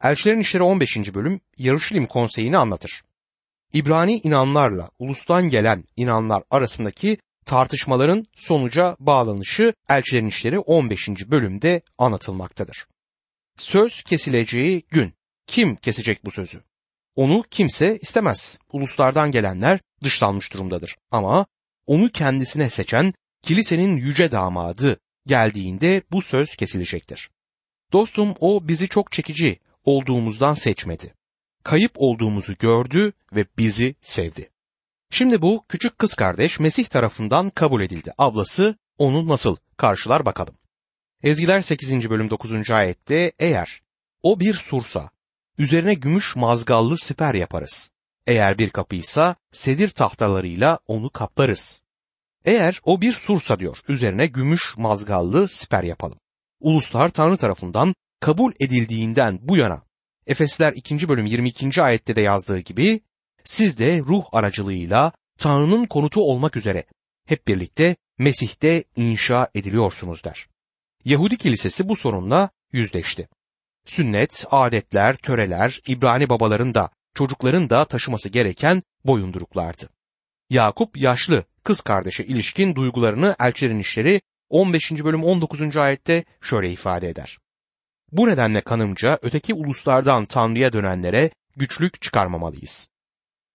Elçilerin 0.04 0.40
İşleri 0.40 0.64
15. 0.64 0.98
bölüm 1.14 1.42
Yarışilim 1.58 2.06
konseyini 2.06 2.58
anlatır. 2.58 3.04
İbrani 3.74 4.18
inanlarla 4.18 4.90
ulustan 5.00 5.50
gelen 5.50 5.84
inanlar 5.98 6.44
arasındaki 6.50 7.18
tartışmaların 7.46 8.26
sonuca 8.36 8.96
bağlanışı 9.00 9.74
Elçilerin 9.90 10.28
İşleri 10.28 10.60
15. 10.60 11.10
bölümde 11.10 11.82
anlatılmaktadır. 11.98 12.88
Söz 13.58 14.04
kesileceği 14.04 14.84
gün 14.90 15.14
kim 15.48 15.76
kesecek 15.76 16.26
bu 16.26 16.32
sözü? 16.32 16.69
Onu 17.20 17.44
kimse 17.52 17.98
istemez. 18.02 18.60
Uluslardan 18.72 19.32
gelenler 19.32 19.80
dışlanmış 20.04 20.54
durumdadır. 20.54 20.96
Ama 21.12 21.46
onu 21.86 22.10
kendisine 22.10 22.70
seçen 22.70 23.14
kilisenin 23.44 23.98
yüce 23.98 24.32
damadı 24.32 25.00
geldiğinde 25.28 26.02
bu 26.12 26.22
söz 26.22 26.56
kesilecektir. 26.56 27.30
Dostum 27.94 28.36
o 28.40 28.68
bizi 28.68 28.88
çok 28.88 29.12
çekici 29.12 29.60
olduğumuzdan 29.84 30.54
seçmedi. 30.54 31.14
Kayıp 31.64 31.92
olduğumuzu 31.96 32.56
gördü 32.60 33.14
ve 33.34 33.46
bizi 33.58 33.96
sevdi. 34.02 34.50
Şimdi 35.10 35.42
bu 35.42 35.66
küçük 35.70 36.00
kız 36.00 36.14
kardeş 36.14 36.60
Mesih 36.60 36.86
tarafından 36.86 37.50
kabul 37.50 37.82
edildi. 37.82 38.14
Ablası 38.18 38.76
onu 38.98 39.28
nasıl 39.28 39.56
karşılar 39.78 40.26
bakalım. 40.26 40.56
Ezgiler 41.24 41.62
8. 41.62 42.10
bölüm 42.10 42.30
9. 42.30 42.72
ayette 42.72 43.32
eğer 43.40 43.82
o 44.24 44.40
bir 44.40 44.54
sursa 44.54 45.10
üzerine 45.60 45.94
gümüş 45.94 46.36
mazgallı 46.36 46.98
siper 46.98 47.34
yaparız. 47.34 47.89
Eğer 48.28 48.58
bir 48.58 48.70
kapıysa 48.70 49.36
sedir 49.51 49.89
tahtalarıyla 49.89 50.80
onu 50.88 51.10
kaplarız. 51.10 51.82
Eğer 52.46 52.82
o 52.84 53.01
bir 53.01 53.13
sursa 53.13 53.60
diyor 53.60 53.78
üzerine 53.88 54.28
gümüş 54.28 54.78
mazgallı 54.78 55.48
siper 55.48 55.84
yapalım. 55.84 56.17
Uluslar 56.60 57.10
Tanrı 57.10 57.38
tarafından 57.38 57.95
kabul 58.19 58.54
edildiğinden 58.60 59.39
bu 59.41 59.58
yana 59.58 59.84
Efesler 60.28 60.74
2. 60.74 61.10
bölüm 61.10 61.26
22. 61.26 61.82
ayette 61.82 62.15
de 62.15 62.22
yazdığı 62.22 62.60
gibi 62.60 63.02
siz 63.43 63.78
de 63.78 64.00
ruh 64.00 64.26
aracılığıyla 64.32 65.12
Tanrı'nın 65.39 65.86
konutu 65.86 66.22
olmak 66.22 66.56
üzere 66.56 66.86
hep 67.26 67.48
birlikte 67.48 67.95
Mesih'te 68.17 68.84
inşa 68.95 69.50
ediliyorsunuz 69.56 70.24
der. 70.24 70.48
Yahudi 71.06 71.38
kilisesi 71.38 71.89
bu 71.89 71.95
sorunla 71.95 72.50
yüzleşti. 72.72 73.30
Sünnet, 73.89 74.45
adetler, 74.52 75.15
töreler, 75.15 75.82
İbrani 75.88 76.30
babaların 76.30 76.73
da 76.73 76.89
çocukların 77.15 77.69
da 77.69 77.86
taşıması 77.86 78.30
gereken 78.30 78.84
boyunduruklardı. 79.06 79.89
Yakup 80.49 80.97
yaşlı 80.97 81.43
kız 81.63 81.82
kardeşe 81.82 82.23
ilişkin 82.23 82.75
duygularını 82.75 83.36
Elçilerin 83.39 83.80
İşleri 83.80 84.21
15. 84.49 84.91
bölüm 84.91 85.23
19. 85.23 85.78
ayette 85.78 86.23
şöyle 86.41 86.71
ifade 86.71 87.10
eder. 87.10 87.38
Bu 88.12 88.28
nedenle 88.28 88.62
kanımca 88.62 89.19
öteki 89.21 89.54
uluslardan 89.54 90.25
Tanrı'ya 90.25 90.73
dönenlere 90.73 91.30
güçlük 91.56 92.02
çıkarmamalıyız. 92.02 92.88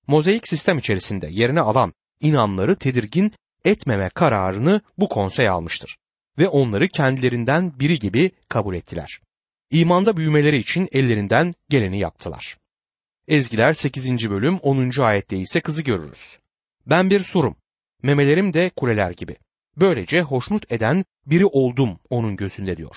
Mozaik 0.06 0.48
sistem 0.48 0.78
içerisinde 0.78 1.26
yerine 1.30 1.60
alan 1.60 1.92
inanları 2.20 2.76
tedirgin 2.76 3.32
etmeme 3.64 4.08
kararını 4.08 4.80
bu 4.98 5.08
konsey 5.08 5.48
almıştır 5.48 5.96
ve 6.38 6.48
onları 6.48 6.88
kendilerinden 6.88 7.78
biri 7.78 7.98
gibi 7.98 8.30
kabul 8.48 8.74
ettiler. 8.74 9.20
İmanda 9.70 10.16
büyümeleri 10.16 10.56
için 10.56 10.88
ellerinden 10.92 11.52
geleni 11.68 11.98
yaptılar. 11.98 12.58
Ezgiler 13.28 13.72
8. 13.72 14.30
bölüm 14.30 14.58
10. 14.58 15.00
ayette 15.00 15.36
ise 15.36 15.60
kızı 15.60 15.82
görürüz. 15.82 16.38
Ben 16.86 17.10
bir 17.10 17.22
surum, 17.22 17.56
memelerim 18.02 18.54
de 18.54 18.70
kuleler 18.76 19.10
gibi. 19.10 19.36
Böylece 19.76 20.22
hoşnut 20.22 20.72
eden 20.72 21.04
biri 21.26 21.46
oldum 21.46 21.98
onun 22.10 22.36
gözünde 22.36 22.76
diyor. 22.76 22.96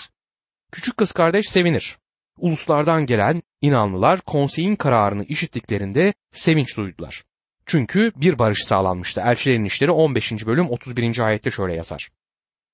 Küçük 0.72 0.98
kız 0.98 1.12
kardeş 1.12 1.50
sevinir. 1.50 1.98
Uluslardan 2.38 3.06
gelen 3.06 3.42
inanlılar 3.62 4.22
konseyin 4.22 4.76
kararını 4.76 5.24
işittiklerinde 5.24 6.14
sevinç 6.34 6.78
duydular. 6.78 7.24
Çünkü 7.66 8.12
bir 8.16 8.40
barış 8.40 8.66
sağlanmıştı. 8.66 9.22
Elçilerin 9.22 9.66
işleri 9.66 9.92
15. 9.92 10.32
bölüm 10.46 10.70
31. 10.70 11.20
ayette 11.20 11.52
şöyle 11.52 11.74
yazar. 11.74 12.10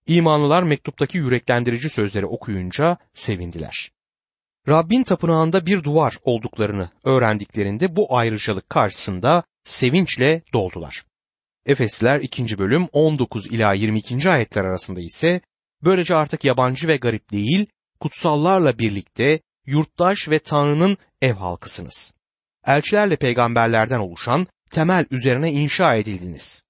İmanlılar 0.07 0.63
mektuptaki 0.63 1.17
yüreklendirici 1.17 1.89
sözleri 1.89 2.25
okuyunca 2.25 2.97
sevindiler. 3.13 3.91
Rabbin 4.67 5.03
tapınağında 5.03 5.65
bir 5.65 5.83
duvar 5.83 6.17
olduklarını 6.23 6.89
öğrendiklerinde 7.03 7.95
bu 7.95 8.17
ayrıcalık 8.17 8.69
karşısında 8.69 9.43
sevinçle 9.63 10.41
doldular. 10.53 11.05
Efesliler 11.65 12.19
2. 12.19 12.57
bölüm 12.57 12.87
19 12.91 13.47
ila 13.47 13.73
22. 13.73 14.29
ayetler 14.29 14.65
arasında 14.65 14.99
ise 14.99 15.41
böylece 15.83 16.15
artık 16.15 16.43
yabancı 16.43 16.87
ve 16.87 16.97
garip 16.97 17.31
değil, 17.31 17.65
kutsallarla 17.99 18.79
birlikte 18.79 19.39
yurttaş 19.65 20.29
ve 20.29 20.39
Tanrı'nın 20.39 20.97
ev 21.21 21.33
halkısınız. 21.33 22.13
Elçilerle 22.65 23.15
peygamberlerden 23.15 23.99
oluşan 23.99 24.47
temel 24.69 25.05
üzerine 25.11 25.51
inşa 25.51 25.95
edildiniz. 25.95 26.63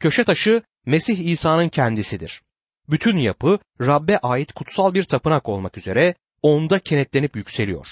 Köşe 0.00 0.24
taşı 0.24 0.62
Mesih 0.86 1.18
İsa'nın 1.18 1.68
kendisidir. 1.68 2.42
Bütün 2.90 3.16
yapı 3.16 3.58
Rabbe 3.80 4.18
ait 4.18 4.52
kutsal 4.52 4.94
bir 4.94 5.04
tapınak 5.04 5.48
olmak 5.48 5.78
üzere 5.78 6.14
onda 6.42 6.78
kenetlenip 6.78 7.36
yükseliyor. 7.36 7.86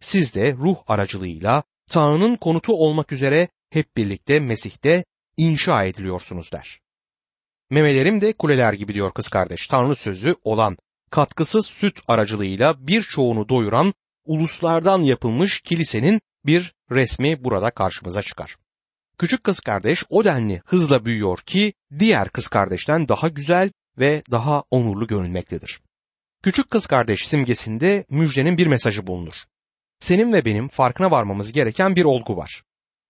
Siz 0.00 0.34
de 0.34 0.52
ruh 0.52 0.76
aracılığıyla 0.86 1.62
Tanrı'nın 1.90 2.36
konutu 2.36 2.72
olmak 2.72 3.12
üzere 3.12 3.48
hep 3.70 3.96
birlikte 3.96 4.40
Mesih'te 4.40 5.04
inşa 5.36 5.84
ediliyorsunuz 5.84 6.52
der. 6.52 6.80
Memelerim 7.70 8.20
de 8.20 8.32
kuleler 8.32 8.72
gibi 8.72 8.94
diyor 8.94 9.12
kız 9.12 9.28
kardeş. 9.28 9.66
Tanrı 9.66 9.96
sözü 9.96 10.34
olan 10.44 10.76
katkısız 11.10 11.66
süt 11.66 12.00
aracılığıyla 12.08 12.86
birçoğunu 12.86 13.48
doyuran 13.48 13.94
uluslardan 14.24 15.02
yapılmış 15.02 15.60
kilisenin 15.60 16.20
bir 16.46 16.74
resmi 16.90 17.44
burada 17.44 17.70
karşımıza 17.70 18.22
çıkar. 18.22 18.56
Küçük 19.18 19.44
kız 19.44 19.60
kardeş 19.60 20.04
o 20.08 20.24
denli 20.24 20.62
hızla 20.64 21.04
büyüyor 21.04 21.38
ki 21.38 21.72
diğer 21.98 22.28
kız 22.28 22.48
kardeşten 22.48 23.08
daha 23.08 23.28
güzel 23.28 23.70
ve 24.00 24.22
daha 24.30 24.64
onurlu 24.70 25.06
görünmektedir. 25.06 25.80
Küçük 26.42 26.70
kız 26.70 26.86
kardeş 26.86 27.28
simgesinde 27.28 28.04
müjdenin 28.10 28.58
bir 28.58 28.66
mesajı 28.66 29.06
bulunur. 29.06 29.44
Senin 30.00 30.32
ve 30.32 30.44
benim 30.44 30.68
farkına 30.68 31.10
varmamız 31.10 31.52
gereken 31.52 31.96
bir 31.96 32.04
olgu 32.04 32.36
var. 32.36 32.62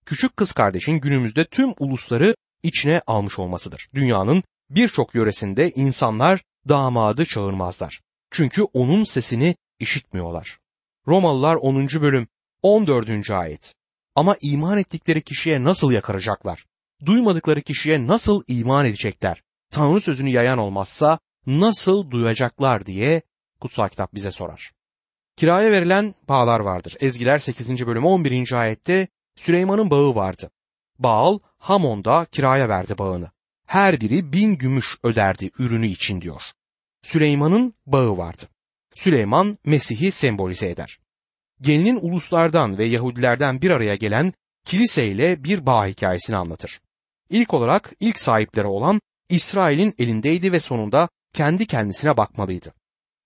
Küçük 0.07 0.37
kız 0.37 0.53
kardeşin 0.53 1.01
günümüzde 1.01 1.45
tüm 1.45 1.73
ulusları 1.79 2.35
içine 2.63 3.03
almış 3.07 3.39
olmasıdır. 3.39 3.89
Dünyanın 3.95 4.43
birçok 4.71 5.15
yöresinde 5.15 5.71
insanlar 5.71 6.41
damadı 6.69 7.25
çağırmazlar. 7.25 8.01
Çünkü 8.31 8.63
onun 8.63 9.05
sesini 9.05 9.57
işitmiyorlar. 9.79 10.59
Romalılar 11.07 11.57
10. 11.57 11.87
bölüm 11.87 12.29
14. 12.63 13.31
ayet. 13.31 13.75
Ama 14.15 14.37
iman 14.41 14.79
ettikleri 14.79 15.23
kişiye 15.23 15.65
nasıl 15.65 15.93
yakaracaklar? 15.93 16.67
Duymadıkları 17.05 17.63
kişiye 17.63 18.07
nasıl 18.07 18.43
iman 18.49 18.87
edecekler? 18.87 19.43
Tanrı 19.71 20.01
sözünü 20.01 20.31
yayan 20.31 20.59
olmazsa 20.59 21.19
nasıl 21.47 22.11
duyacaklar 22.11 22.87
diye 22.87 23.23
kutsal 23.61 23.89
kitap 23.89 24.15
bize 24.15 24.31
sorar. 24.31 24.73
Kiraya 25.37 25.73
verilen 25.73 26.15
bağlar 26.29 26.61
vardır. 26.61 26.97
Ezgiler 27.01 27.39
8. 27.39 27.87
bölüm 27.87 28.05
11. 28.05 28.53
ayette 28.53 29.09
Süleyman'ın 29.37 29.91
bağı 29.91 30.15
vardı. 30.15 30.51
Baal 30.99 31.39
Hamon'da 31.59 32.27
kiraya 32.33 32.69
verdi 32.69 32.99
bağını. 32.99 33.31
Her 33.67 34.01
biri 34.01 34.33
bin 34.33 34.55
gümüş 34.55 34.97
öderdi 35.03 35.51
ürünü 35.59 35.87
için 35.87 36.21
diyor. 36.21 36.43
Süleyman'ın 37.03 37.75
bağı 37.87 38.17
vardı. 38.17 38.43
Süleyman 38.95 39.59
Mesih'i 39.65 40.11
sembolize 40.11 40.71
eder. 40.71 40.99
Gelinin 41.61 41.99
uluslardan 42.03 42.79
ve 42.79 42.85
Yahudilerden 42.85 43.63
bir 43.63 43.71
araya 43.71 43.95
gelen 43.95 44.33
kiliseyle 44.65 45.45
bir 45.45 45.67
bağ 45.67 45.87
hikayesini 45.87 46.37
anlatır. 46.37 46.81
İlk 47.31 47.55
olarak 47.55 47.93
ilk 48.01 48.21
sahipleri 48.21 48.67
olan 48.67 49.01
İsrail'in 49.31 49.95
elindeydi 49.99 50.53
ve 50.53 50.61
sonunda 50.61 51.09
kendi 51.33 51.67
kendisine 51.67 52.17
bakmalıydı. 52.17 52.75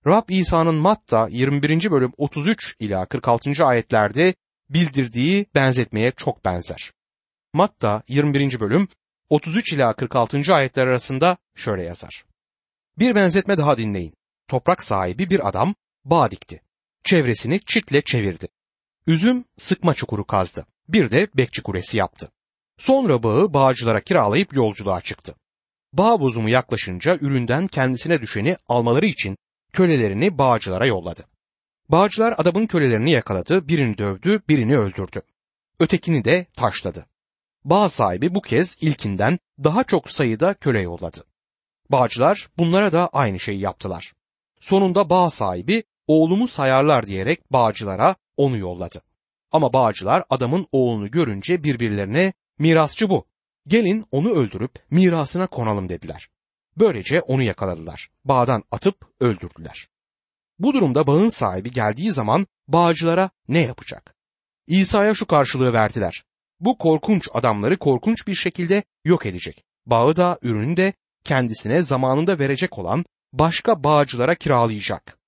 Rab 0.06 0.28
İsa'nın 0.28 0.74
Matta 0.74 1.28
21. 1.30 1.90
bölüm 1.90 2.12
33 2.16 2.76
ila 2.80 3.06
46. 3.06 3.64
ayetlerde 3.64 4.34
bildirdiği 4.70 5.46
benzetmeye 5.54 6.10
çok 6.10 6.44
benzer. 6.44 6.92
Matta 7.52 8.02
21. 8.08 8.60
bölüm 8.60 8.88
33 9.28 9.72
ila 9.72 9.92
46. 9.92 10.54
ayetler 10.54 10.86
arasında 10.86 11.36
şöyle 11.56 11.82
yazar. 11.82 12.24
Bir 12.98 13.14
benzetme 13.14 13.58
daha 13.58 13.78
dinleyin. 13.78 14.14
Toprak 14.48 14.82
sahibi 14.82 15.30
bir 15.30 15.48
adam 15.48 15.74
bağ 16.04 16.30
dikti. 16.30 16.60
Çevresini 17.04 17.60
çitle 17.60 18.02
çevirdi. 18.02 18.48
Üzüm 19.06 19.44
sıkma 19.58 19.94
çukuru 19.94 20.24
kazdı. 20.24 20.66
Bir 20.88 21.10
de 21.10 21.28
bekçi 21.34 21.62
kulesi 21.62 21.96
yaptı. 21.96 22.30
Sonra 22.78 23.22
bağı 23.22 23.54
bağcılara 23.54 24.00
kiralayıp 24.00 24.54
yolculuğa 24.54 25.00
çıktı. 25.00 25.34
Bağ 25.98 26.20
bozumu 26.20 26.48
yaklaşınca 26.48 27.16
üründen 27.20 27.66
kendisine 27.66 28.20
düşeni 28.20 28.56
almaları 28.68 29.06
için 29.06 29.36
kölelerini 29.72 30.38
bağcılara 30.38 30.86
yolladı. 30.86 31.24
Bağcılar 31.88 32.34
adamın 32.38 32.66
kölelerini 32.66 33.10
yakaladı, 33.10 33.68
birini 33.68 33.98
dövdü, 33.98 34.42
birini 34.48 34.78
öldürdü. 34.78 35.22
Ötekini 35.80 36.24
de 36.24 36.46
taşladı. 36.56 37.06
Bağ 37.64 37.88
sahibi 37.88 38.34
bu 38.34 38.42
kez 38.42 38.76
ilkinden 38.80 39.38
daha 39.64 39.84
çok 39.84 40.10
sayıda 40.10 40.54
köle 40.54 40.80
yolladı. 40.80 41.24
Bağcılar 41.90 42.48
bunlara 42.58 42.92
da 42.92 43.08
aynı 43.08 43.40
şeyi 43.40 43.60
yaptılar. 43.60 44.12
Sonunda 44.60 45.10
bağ 45.10 45.30
sahibi 45.30 45.82
oğlumu 46.06 46.48
sayarlar 46.48 47.06
diyerek 47.06 47.52
bağcılara 47.52 48.16
onu 48.36 48.56
yolladı. 48.56 49.02
Ama 49.52 49.72
bağcılar 49.72 50.24
adamın 50.30 50.66
oğlunu 50.72 51.10
görünce 51.10 51.64
birbirlerine 51.64 52.32
mirasçı 52.58 53.10
bu. 53.10 53.26
Gelin 53.66 54.06
onu 54.10 54.30
öldürüp 54.30 54.72
mirasına 54.90 55.46
konalım 55.46 55.88
dediler. 55.88 56.28
Böylece 56.76 57.20
onu 57.20 57.42
yakaladılar. 57.42 58.10
Bağdan 58.24 58.62
atıp 58.70 58.96
öldürdüler. 59.20 59.88
Bu 60.58 60.74
durumda 60.74 61.06
bağın 61.06 61.28
sahibi 61.28 61.70
geldiği 61.70 62.12
zaman 62.12 62.46
bağcılara 62.68 63.30
ne 63.48 63.60
yapacak? 63.60 64.14
İsa'ya 64.66 65.14
şu 65.14 65.26
karşılığı 65.26 65.72
verdiler. 65.72 66.24
Bu 66.60 66.78
korkunç 66.78 67.28
adamları 67.32 67.78
korkunç 67.78 68.26
bir 68.26 68.34
şekilde 68.34 68.82
yok 69.04 69.26
edecek. 69.26 69.64
Bağı 69.86 70.16
da 70.16 70.38
ürünü 70.42 70.76
de 70.76 70.92
kendisine 71.24 71.82
zamanında 71.82 72.38
verecek 72.38 72.78
olan 72.78 73.04
başka 73.32 73.84
bağcılara 73.84 74.34
kiralayacak. 74.34 75.18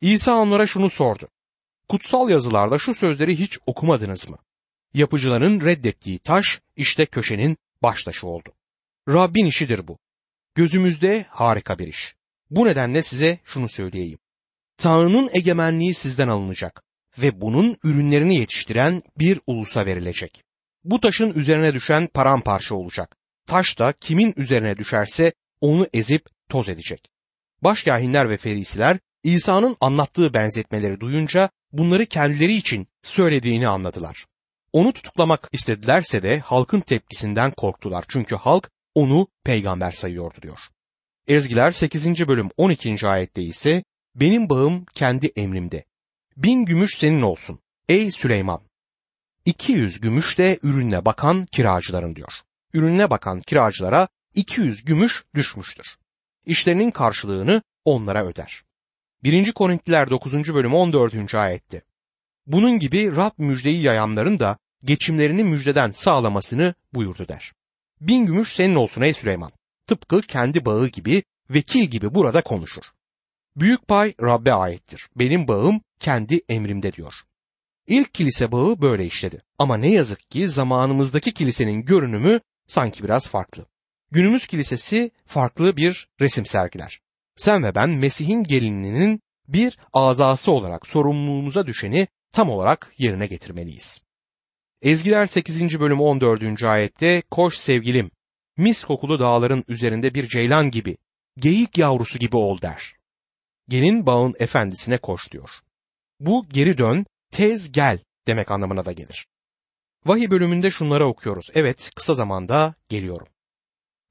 İsa 0.00 0.36
onlara 0.36 0.66
şunu 0.66 0.90
sordu. 0.90 1.28
Kutsal 1.88 2.30
yazılarda 2.30 2.78
şu 2.78 2.94
sözleri 2.94 3.38
hiç 3.38 3.58
okumadınız 3.66 4.28
mı? 4.28 4.38
Yapıcıların 4.94 5.60
reddettiği 5.60 6.18
taş 6.18 6.60
işte 6.76 7.06
köşenin 7.06 7.56
baştaşı 7.82 8.26
oldu. 8.26 8.54
Rabbin 9.08 9.46
işidir 9.46 9.88
bu. 9.88 9.98
Gözümüzde 10.54 11.26
harika 11.28 11.78
bir 11.78 11.88
iş. 11.88 12.14
Bu 12.50 12.66
nedenle 12.66 13.02
size 13.02 13.38
şunu 13.44 13.68
söyleyeyim. 13.68 14.18
Tanrı'nın 14.76 15.30
egemenliği 15.32 15.94
sizden 15.94 16.28
alınacak 16.28 16.82
ve 17.18 17.40
bunun 17.40 17.76
ürünlerini 17.84 18.36
yetiştiren 18.36 19.02
bir 19.18 19.40
ulusa 19.46 19.86
verilecek. 19.86 20.42
Bu 20.84 21.00
taşın 21.00 21.34
üzerine 21.34 21.74
düşen 21.74 22.06
paramparça 22.06 22.74
olacak. 22.74 23.16
Taş 23.46 23.78
da 23.78 23.92
kimin 24.00 24.34
üzerine 24.36 24.76
düşerse 24.76 25.32
onu 25.60 25.86
ezip 25.92 26.26
toz 26.48 26.68
edecek. 26.68 27.10
Başkahinler 27.62 28.30
ve 28.30 28.36
ferisiler 28.36 28.98
İsa'nın 29.22 29.76
anlattığı 29.80 30.34
benzetmeleri 30.34 31.00
duyunca 31.00 31.50
bunları 31.72 32.06
kendileri 32.06 32.54
için 32.54 32.86
söylediğini 33.02 33.68
anladılar. 33.68 34.26
Onu 34.72 34.92
tutuklamak 34.92 35.48
istedilerse 35.52 36.22
de 36.22 36.38
halkın 36.38 36.80
tepkisinden 36.80 37.50
korktular. 37.50 38.04
Çünkü 38.08 38.36
halk 38.36 38.70
onu 38.94 39.28
peygamber 39.44 39.90
sayıyordu 39.90 40.42
diyor. 40.42 40.58
Ezgiler 41.28 41.70
8. 41.70 42.28
bölüm 42.28 42.48
12. 42.56 43.08
ayette 43.08 43.42
ise 43.42 43.84
benim 44.14 44.48
bağım 44.48 44.84
kendi 44.94 45.26
emrimde. 45.26 45.84
Bin 46.36 46.64
gümüş 46.64 46.98
senin 46.98 47.22
olsun. 47.22 47.60
Ey 47.88 48.10
Süleyman! 48.10 48.60
200 49.44 50.00
gümüş 50.00 50.38
de 50.38 50.58
ürünle 50.62 51.04
bakan 51.04 51.46
kiracıların 51.46 52.16
diyor. 52.16 52.32
Ürününe 52.74 53.10
bakan 53.10 53.40
kiracılara 53.40 54.08
200 54.34 54.84
gümüş 54.84 55.24
düşmüştür. 55.34 55.96
İşlerinin 56.46 56.90
karşılığını 56.90 57.62
onlara 57.84 58.26
öder. 58.26 58.62
1. 59.22 59.52
Korintliler 59.52 60.10
9. 60.10 60.54
bölüm 60.54 60.74
14. 60.74 61.34
ayette. 61.34 61.82
Bunun 62.46 62.78
gibi 62.78 63.16
Rab 63.16 63.30
müjdeyi 63.38 63.82
yayanların 63.82 64.38
da 64.38 64.58
geçimlerini 64.84 65.44
müjdeden 65.44 65.92
sağlamasını 65.92 66.74
buyurdu 66.94 67.28
der. 67.28 67.52
Bin 68.00 68.26
gümüş 68.26 68.52
senin 68.52 68.74
olsun 68.74 69.02
ey 69.02 69.12
Süleyman. 69.12 69.52
Tıpkı 69.86 70.20
kendi 70.20 70.64
bağı 70.64 70.88
gibi, 70.88 71.22
vekil 71.50 71.84
gibi 71.84 72.14
burada 72.14 72.42
konuşur. 72.42 72.82
Büyük 73.56 73.88
pay 73.88 74.14
Rab'be 74.22 74.52
aittir. 74.52 75.08
Benim 75.16 75.48
bağım 75.48 75.80
kendi 75.98 76.40
emrimde 76.48 76.92
diyor. 76.92 77.14
İlk 77.86 78.14
kilise 78.14 78.52
bağı 78.52 78.82
böyle 78.82 79.06
işledi. 79.06 79.42
Ama 79.58 79.76
ne 79.76 79.90
yazık 79.90 80.30
ki 80.30 80.48
zamanımızdaki 80.48 81.34
kilisenin 81.34 81.84
görünümü 81.84 82.40
sanki 82.66 83.04
biraz 83.04 83.28
farklı. 83.28 83.66
Günümüz 84.10 84.46
kilisesi 84.46 85.10
farklı 85.26 85.76
bir 85.76 86.08
resim 86.20 86.46
sergiler. 86.46 87.00
Sen 87.36 87.62
ve 87.62 87.74
ben 87.74 87.90
Mesih'in 87.90 88.44
gelininin 88.44 89.20
bir 89.48 89.78
azası 89.92 90.52
olarak 90.52 90.86
sorumluluğumuza 90.86 91.66
düşeni 91.66 92.08
tam 92.30 92.50
olarak 92.50 92.92
yerine 92.98 93.26
getirmeliyiz. 93.26 94.00
Ezgiler 94.82 95.26
8. 95.26 95.80
bölüm 95.80 96.00
14. 96.00 96.62
ayette 96.62 97.22
koş 97.30 97.58
sevgilim, 97.58 98.10
mis 98.56 98.84
kokulu 98.84 99.18
dağların 99.18 99.64
üzerinde 99.68 100.14
bir 100.14 100.28
ceylan 100.28 100.70
gibi, 100.70 100.96
geyik 101.38 101.78
yavrusu 101.78 102.18
gibi 102.18 102.36
ol 102.36 102.60
der. 102.60 102.94
Gelin 103.68 104.06
bağın 104.06 104.34
efendisine 104.38 104.98
koş 104.98 105.32
diyor. 105.32 105.50
Bu 106.20 106.48
geri 106.48 106.78
dön, 106.78 107.06
tez 107.30 107.72
gel 107.72 107.98
demek 108.26 108.50
anlamına 108.50 108.84
da 108.84 108.92
gelir. 108.92 109.26
Vahiy 110.06 110.30
bölümünde 110.30 110.70
şunları 110.70 111.06
okuyoruz. 111.06 111.50
Evet, 111.54 111.90
kısa 111.94 112.14
zamanda 112.14 112.74
geliyorum. 112.88 113.26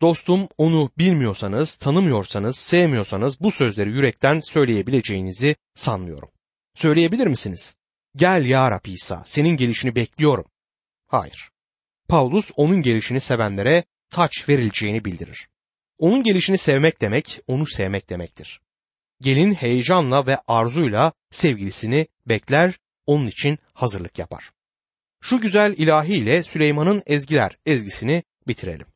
Dostum 0.01 0.47
onu 0.57 0.91
bilmiyorsanız, 0.97 1.75
tanımıyorsanız, 1.75 2.57
sevmiyorsanız 2.57 3.39
bu 3.39 3.51
sözleri 3.51 3.89
yürekten 3.89 4.39
söyleyebileceğinizi 4.39 5.55
sanmıyorum. 5.75 6.29
Söyleyebilir 6.75 7.27
misiniz? 7.27 7.75
Gel 8.15 8.45
ya 8.45 8.71
Rab 8.71 8.85
İsa, 8.85 9.23
senin 9.25 9.57
gelişini 9.57 9.95
bekliyorum. 9.95 10.45
Hayır. 11.07 11.51
Paulus 12.07 12.51
onun 12.55 12.81
gelişini 12.81 13.21
sevenlere 13.21 13.83
taç 14.09 14.49
verileceğini 14.49 15.05
bildirir. 15.05 15.49
Onun 15.97 16.23
gelişini 16.23 16.57
sevmek 16.57 17.01
demek, 17.01 17.41
onu 17.47 17.67
sevmek 17.67 18.09
demektir. 18.09 18.61
Gelin 19.21 19.53
heyecanla 19.53 20.27
ve 20.27 20.37
arzuyla 20.47 21.13
sevgilisini 21.31 22.07
bekler, 22.25 22.79
onun 23.05 23.27
için 23.27 23.59
hazırlık 23.73 24.19
yapar. 24.19 24.51
Şu 25.21 25.41
güzel 25.41 25.73
ilahiyle 25.77 26.43
Süleyman'ın 26.43 27.03
ezgiler 27.05 27.57
ezgisini 27.65 28.23
bitirelim. 28.47 28.87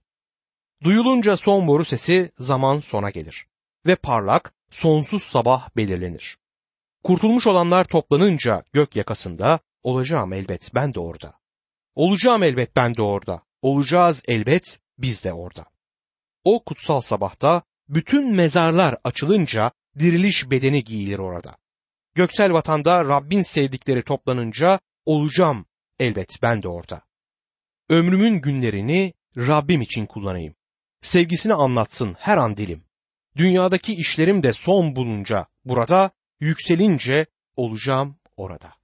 Duyulunca 0.84 1.38
son 1.38 1.68
boru 1.68 1.86
sesi 1.86 2.32
zaman 2.38 2.80
sona 2.80 3.10
gelir 3.10 3.48
ve 3.86 3.96
parlak 3.96 4.54
sonsuz 4.72 5.24
sabah 5.24 5.70
belirlenir. 5.78 6.38
Kurtulmuş 7.04 7.48
olanlar 7.48 7.86
toplanınca 7.86 8.64
gök 8.74 8.96
yakasında 8.96 9.60
olacağım 9.84 10.34
elbet 10.34 10.76
ben 10.76 10.94
de 10.94 11.00
orada. 11.00 11.34
Olacağım 11.96 12.44
elbet 12.44 12.76
ben 12.76 12.96
de 12.96 13.02
orada. 13.02 13.44
Olacağız 13.62 14.24
elbet 14.28 14.80
biz 14.98 15.24
de 15.24 15.34
orada. 15.34 15.66
O 16.44 16.64
kutsal 16.64 17.02
sabahta 17.02 17.62
bütün 17.90 18.36
mezarlar 18.36 18.98
açılınca 19.04 19.72
diriliş 20.00 20.52
bedeni 20.52 20.84
giyilir 20.84 21.20
orada. 21.20 21.58
Göksel 22.16 22.54
vatanda 22.54 23.06
Rabbin 23.06 23.42
sevdikleri 23.42 24.04
toplanınca 24.04 24.80
olacağım 25.06 25.66
elbet 26.00 26.42
ben 26.42 26.64
de 26.64 26.68
orada. 26.68 27.02
Ömrümün 27.90 28.42
günlerini 28.42 29.14
Rabbim 29.38 29.82
için 29.82 30.06
kullanayım. 30.06 30.56
Sevgisini 31.02 31.54
anlatsın 31.54 32.16
her 32.20 32.38
an 32.38 32.58
dilim. 32.58 32.84
Dünyadaki 33.36 33.94
işlerim 33.94 34.44
de 34.44 34.54
son 34.54 34.96
bulunca 34.96 35.48
burada, 35.66 36.12
yükselince 36.44 37.26
olacağım 37.56 38.16
orada. 38.38 38.83